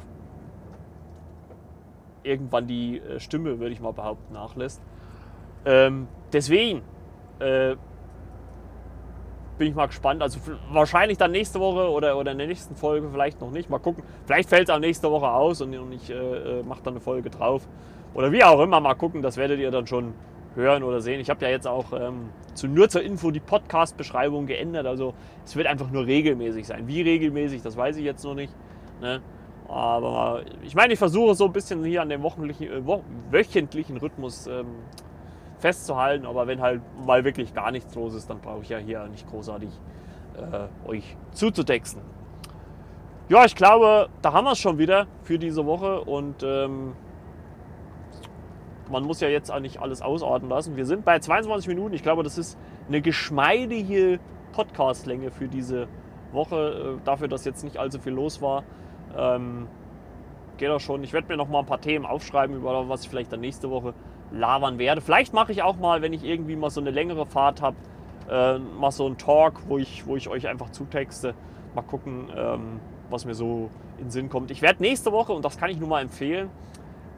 irgendwann 2.22 2.66
die 2.66 3.00
äh, 3.00 3.20
Stimme, 3.20 3.58
würde 3.58 3.72
ich 3.72 3.80
mal 3.80 3.92
behaupten, 3.92 4.32
nachlässt. 4.32 4.80
Ähm, 5.66 6.08
deswegen 6.32 6.82
äh, 7.40 7.76
bin 9.58 9.68
ich 9.68 9.74
mal 9.74 9.86
gespannt. 9.86 10.22
Also 10.22 10.38
wahrscheinlich 10.70 11.18
dann 11.18 11.32
nächste 11.32 11.60
Woche 11.60 11.90
oder, 11.90 12.16
oder 12.16 12.32
in 12.32 12.38
der 12.38 12.46
nächsten 12.46 12.76
Folge 12.76 13.08
vielleicht 13.10 13.40
noch 13.40 13.50
nicht. 13.50 13.70
Mal 13.70 13.78
gucken. 13.78 14.04
Vielleicht 14.26 14.48
fällt 14.48 14.68
es 14.68 14.74
auch 14.74 14.78
nächste 14.78 15.10
Woche 15.10 15.28
aus 15.28 15.60
und, 15.60 15.76
und 15.76 15.92
ich 15.92 16.10
äh, 16.10 16.14
äh, 16.14 16.62
mache 16.62 16.82
dann 16.82 16.94
eine 16.94 17.00
Folge 17.00 17.30
drauf. 17.30 17.66
Oder 18.14 18.32
wie 18.32 18.44
auch 18.44 18.60
immer, 18.60 18.80
mal 18.80 18.94
gucken. 18.94 19.22
Das 19.22 19.36
werdet 19.36 19.58
ihr 19.60 19.70
dann 19.70 19.86
schon 19.86 20.14
hören 20.54 20.82
oder 20.82 21.00
sehen. 21.00 21.20
Ich 21.20 21.30
habe 21.30 21.44
ja 21.44 21.50
jetzt 21.50 21.66
auch 21.66 21.92
ähm, 21.92 22.30
zu, 22.54 22.68
nur 22.68 22.88
zur 22.88 23.02
Info 23.02 23.30
die 23.30 23.40
Podcast-Beschreibung 23.40 24.46
geändert. 24.46 24.86
Also 24.86 25.14
es 25.44 25.56
wird 25.56 25.66
einfach 25.66 25.90
nur 25.90 26.06
regelmäßig 26.06 26.66
sein. 26.66 26.86
Wie 26.86 27.02
regelmäßig, 27.02 27.62
das 27.62 27.76
weiß 27.76 27.96
ich 27.96 28.04
jetzt 28.04 28.24
noch 28.24 28.34
nicht. 28.34 28.52
Ne? 29.00 29.20
Aber 29.68 30.42
ich 30.62 30.74
meine, 30.74 30.92
ich 30.92 30.98
versuche 30.98 31.34
so 31.34 31.46
ein 31.46 31.52
bisschen 31.52 31.84
hier 31.84 32.02
an 32.02 32.08
dem 32.08 32.22
wöchentlichen, 32.22 32.66
äh, 32.68 33.00
wöchentlichen 33.30 33.96
Rhythmus 33.96 34.46
ähm, 34.46 34.66
festzuhalten. 35.64 36.26
Aber 36.26 36.46
wenn 36.46 36.60
halt 36.60 36.82
mal 37.06 37.24
wirklich 37.24 37.54
gar 37.54 37.70
nichts 37.70 37.94
los 37.94 38.12
ist, 38.12 38.28
dann 38.28 38.38
brauche 38.40 38.60
ich 38.60 38.68
ja 38.68 38.76
hier 38.76 39.06
nicht 39.06 39.26
großartig 39.26 39.70
äh, 40.36 40.88
euch 40.88 41.16
zuzutexten. 41.32 42.02
Ja, 43.30 43.46
ich 43.46 43.56
glaube, 43.56 44.10
da 44.20 44.34
haben 44.34 44.44
wir 44.44 44.52
es 44.52 44.58
schon 44.58 44.76
wieder 44.76 45.06
für 45.22 45.38
diese 45.38 45.64
Woche 45.64 46.02
und 46.02 46.42
ähm, 46.42 46.92
man 48.90 49.04
muss 49.04 49.22
ja 49.22 49.28
jetzt 49.28 49.50
auch 49.50 49.60
nicht 49.60 49.80
alles 49.80 50.02
ausarten 50.02 50.50
lassen. 50.50 50.76
Wir 50.76 50.84
sind 50.84 51.06
bei 51.06 51.18
22 51.18 51.66
Minuten. 51.68 51.94
Ich 51.94 52.02
glaube, 52.02 52.22
das 52.22 52.36
ist 52.36 52.58
eine 52.86 53.00
geschmeidige 53.00 54.20
Podcastlänge 54.52 55.30
für 55.30 55.48
diese 55.48 55.88
Woche, 56.32 56.98
äh, 56.98 57.04
dafür, 57.06 57.28
dass 57.28 57.46
jetzt 57.46 57.64
nicht 57.64 57.78
allzu 57.78 57.98
viel 57.98 58.12
los 58.12 58.42
war. 58.42 58.64
Ähm, 59.16 59.66
geht 60.58 60.68
auch 60.68 60.80
schon. 60.80 61.02
Ich 61.04 61.14
werde 61.14 61.28
mir 61.28 61.38
noch 61.38 61.48
mal 61.48 61.60
ein 61.60 61.66
paar 61.66 61.80
Themen 61.80 62.04
aufschreiben, 62.04 62.54
über 62.54 62.86
was 62.86 63.04
ich 63.04 63.08
vielleicht 63.08 63.32
dann 63.32 63.40
nächste 63.40 63.70
Woche 63.70 63.94
labern 64.30 64.78
werde. 64.78 65.00
Vielleicht 65.00 65.32
mache 65.32 65.52
ich 65.52 65.62
auch 65.62 65.76
mal, 65.76 66.02
wenn 66.02 66.12
ich 66.12 66.24
irgendwie 66.24 66.56
mal 66.56 66.70
so 66.70 66.80
eine 66.80 66.90
längere 66.90 67.26
Fahrt 67.26 67.62
habe, 67.62 67.76
äh, 68.30 68.58
mal 68.58 68.90
so 68.90 69.06
einen 69.06 69.18
Talk, 69.18 69.62
wo 69.68 69.78
ich, 69.78 70.06
wo 70.06 70.16
ich 70.16 70.28
euch 70.28 70.48
einfach 70.48 70.70
zutexte. 70.70 71.34
Mal 71.74 71.82
gucken, 71.82 72.28
ähm, 72.36 72.80
was 73.10 73.24
mir 73.24 73.34
so 73.34 73.70
in 73.98 74.10
Sinn 74.10 74.28
kommt. 74.28 74.50
Ich 74.50 74.62
werde 74.62 74.82
nächste 74.82 75.12
Woche, 75.12 75.32
und 75.32 75.44
das 75.44 75.58
kann 75.58 75.70
ich 75.70 75.78
nur 75.78 75.88
mal 75.88 76.02
empfehlen, 76.02 76.48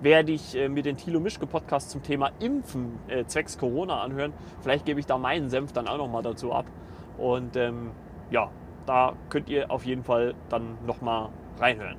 werde 0.01 0.33
ich 0.33 0.57
äh, 0.57 0.69
mir 0.69 0.83
den 0.83 0.97
Thilo 0.97 1.21
Mischke 1.21 1.47
Podcast 1.47 1.91
zum 1.91 2.03
Thema 2.03 2.31
Impfen 2.41 2.99
äh, 3.09 3.25
zwecks 3.25 3.57
Corona 3.57 4.03
anhören. 4.03 4.33
Vielleicht 4.61 4.85
gebe 4.85 5.01
ich 5.01 5.07
da 5.07 5.17
meinen 5.17 5.49
Senf 5.49 5.73
dann 5.73 5.89
auch 5.89 5.97
noch 5.99 6.09
mal 6.09 6.23
dazu 6.23 6.53
ab. 6.53 6.67
Und 7.19 7.57
ähm, 7.57 7.93
ja, 8.31 8.51
da 8.85 9.15
könnt 9.31 9.49
ihr 9.49 9.71
auf 9.71 9.85
jeden 9.87 10.05
Fall 10.05 10.35
dann 10.49 10.77
noch 10.87 11.01
mal 11.01 11.31
reinhören. 11.59 11.97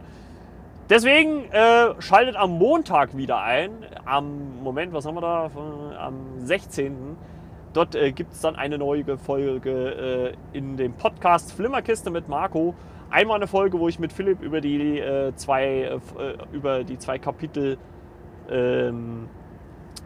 Deswegen 0.89 1.51
äh, 1.51 2.01
schaltet 2.01 2.35
am 2.35 2.57
Montag 2.57 3.15
wieder 3.17 3.41
ein. 3.41 3.71
Am 4.05 4.63
Moment, 4.63 4.93
was 4.93 5.05
haben 5.05 5.15
wir 5.15 5.21
da? 5.21 5.51
Am 5.99 6.39
16. 6.39 7.17
Dort 7.73 7.95
äh, 7.95 8.11
gibt 8.13 8.33
es 8.33 8.41
dann 8.41 8.55
eine 8.55 8.77
neue 8.77 9.17
Folge 9.17 10.35
äh, 10.53 10.57
in 10.57 10.77
dem 10.77 10.93
Podcast 10.93 11.51
Flimmerkiste 11.51 12.09
mit 12.09 12.29
Marco 12.29 12.73
einmal 13.09 13.37
eine 13.37 13.47
Folge, 13.47 13.79
wo 13.79 13.87
ich 13.87 13.99
mit 13.99 14.13
Philipp 14.13 14.41
über 14.41 14.61
die 14.61 14.99
äh, 14.99 15.33
zwei, 15.35 15.83
äh, 15.83 15.99
über 16.51 16.83
die 16.83 16.97
zwei 16.97 17.19
Kapitel, 17.19 17.77
ähm, 18.49 19.29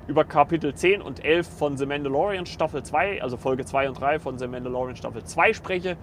über 0.07 0.23
Kapitel 0.23 0.73
10 0.73 1.01
und 1.01 1.23
11 1.23 1.47
von 1.47 1.77
The 1.77 1.85
Mandalorian 1.85 2.45
Staffel 2.45 2.83
2, 2.83 3.21
also 3.21 3.37
Folge 3.37 3.65
2 3.65 3.89
und 3.89 3.99
3 3.99 4.19
von 4.19 4.37
The 4.37 4.47
Mandalorian 4.47 4.95
Staffel 4.95 5.23
2 5.23 5.53
spreche. 5.53 5.97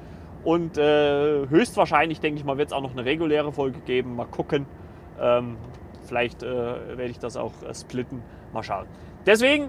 Und 0.44 0.78
äh, 0.78 1.46
höchstwahrscheinlich, 1.48 2.20
denke 2.20 2.38
ich 2.38 2.44
mal, 2.44 2.58
wird 2.58 2.68
es 2.68 2.72
auch 2.72 2.82
noch 2.82 2.92
eine 2.92 3.04
reguläre 3.04 3.52
Folge 3.52 3.80
geben. 3.80 4.16
Mal 4.16 4.26
gucken. 4.26 4.66
Ähm, 5.20 5.56
vielleicht 6.06 6.42
äh, 6.42 6.46
werde 6.46 7.10
ich 7.10 7.18
das 7.18 7.36
auch 7.36 7.52
äh, 7.62 7.74
splitten. 7.74 8.22
Mal 8.52 8.62
schauen. 8.62 8.86
Deswegen, 9.26 9.68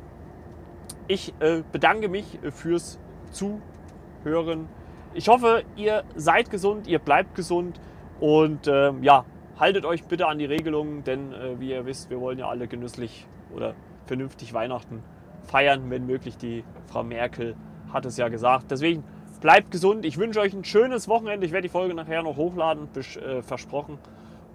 ich 1.07 1.33
äh, 1.39 1.63
bedanke 1.71 2.07
mich 2.07 2.39
fürs 2.51 2.99
Zuhören 3.31 4.69
ich 5.13 5.27
hoffe, 5.27 5.63
ihr 5.75 6.03
seid 6.15 6.51
gesund, 6.51 6.87
ihr 6.87 6.99
bleibt 6.99 7.33
gesund 7.33 7.79
und 8.19 8.67
ähm, 8.67 9.01
ja, 9.03 9.25
haltet 9.59 9.85
euch 9.85 10.03
bitte 10.03 10.27
an 10.27 10.37
die 10.37 10.45
Regelungen, 10.45 11.03
denn 11.03 11.33
äh, 11.33 11.59
wie 11.59 11.71
ihr 11.71 11.85
wisst, 11.85 12.11
wir 12.11 12.19
wollen 12.19 12.37
ja 12.37 12.47
alle 12.47 12.67
genüsslich 12.67 13.25
oder 13.53 13.73
vernünftig 14.05 14.53
Weihnachten 14.53 15.03
feiern, 15.43 15.89
wenn 15.89 16.05
möglich. 16.05 16.37
Die 16.37 16.63
Frau 16.85 17.03
Merkel 17.03 17.55
hat 17.91 18.05
es 18.05 18.17
ja 18.17 18.27
gesagt. 18.27 18.69
Deswegen 18.69 19.03
bleibt 19.41 19.71
gesund. 19.71 20.05
Ich 20.05 20.17
wünsche 20.17 20.39
euch 20.39 20.53
ein 20.53 20.63
schönes 20.63 21.07
Wochenende. 21.07 21.45
Ich 21.45 21.51
werde 21.51 21.63
die 21.67 21.71
Folge 21.71 21.93
nachher 21.93 22.23
noch 22.23 22.37
hochladen, 22.37 22.89
äh, 22.95 23.41
versprochen. 23.41 23.97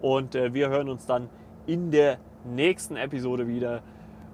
Und 0.01 0.35
äh, 0.35 0.53
wir 0.53 0.69
hören 0.69 0.89
uns 0.89 1.07
dann 1.07 1.29
in 1.67 1.91
der 1.91 2.19
nächsten 2.45 2.97
Episode 2.97 3.49
wieder. 3.49 3.83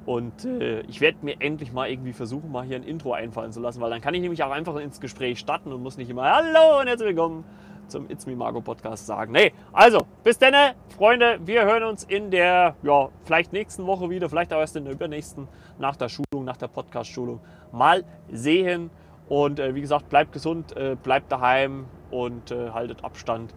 Und 0.07 0.45
äh, 0.45 0.81
ich 0.83 1.01
werde 1.01 1.19
mir 1.23 1.41
endlich 1.41 1.73
mal 1.73 1.89
irgendwie 1.89 2.13
versuchen, 2.13 2.51
mal 2.51 2.65
hier 2.65 2.77
ein 2.77 2.83
Intro 2.83 3.13
einfallen 3.13 3.53
zu 3.53 3.61
lassen, 3.61 3.81
weil 3.81 3.91
dann 3.91 4.01
kann 4.01 4.15
ich 4.15 4.21
nämlich 4.21 4.43
auch 4.43 4.51
einfach 4.51 4.77
ins 4.77 5.01
Gespräch 5.01 5.39
starten 5.39 5.73
und 5.73 5.83
muss 5.83 5.99
nicht 5.99 6.11
immer 6.11 6.23
Hallo 6.25 6.81
und 6.81 6.87
herzlich 6.87 7.11
willkommen 7.11 7.45
zum 7.87 8.09
It's 8.09 8.27
Me 8.27 8.35
Marco 8.35 8.61
Podcast 8.61 9.07
sagen. 9.07 9.33
Nee, 9.33 9.53
also 9.73 10.07
bis 10.25 10.39
dann, 10.39 10.75
Freunde. 10.97 11.39
Wir 11.45 11.65
hören 11.65 11.83
uns 11.83 12.05
in 12.05 12.31
der, 12.31 12.77
ja, 12.83 13.09
vielleicht 13.25 13.53
nächsten 13.53 13.87
Woche 13.87 14.09
wieder, 14.11 14.29
vielleicht 14.29 14.53
auch 14.53 14.61
erst 14.61 14.77
in 14.77 14.85
der 14.85 14.95
übernächsten, 14.95 15.49
nach 15.79 15.97
der 15.97 16.09
Schulung, 16.09 16.45
nach 16.45 16.57
der 16.57 16.69
Podcast-Schulung. 16.69 17.41
Mal 17.73 18.05
sehen. 18.31 18.91
Und 19.31 19.61
äh, 19.61 19.75
wie 19.77 19.81
gesagt, 19.81 20.09
bleibt 20.11 20.33
gesund, 20.33 20.77
äh, 20.77 20.97
bleibt 21.01 21.31
daheim 21.31 21.87
und 22.11 22.51
äh, 22.51 22.71
haltet 22.71 23.05
Abstand. 23.05 23.55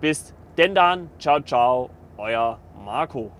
Bis 0.00 0.34
denn 0.56 0.74
dann. 0.74 1.10
Ciao, 1.18 1.40
ciao. 1.40 1.90
Euer 2.16 2.58
Marco. 2.84 3.30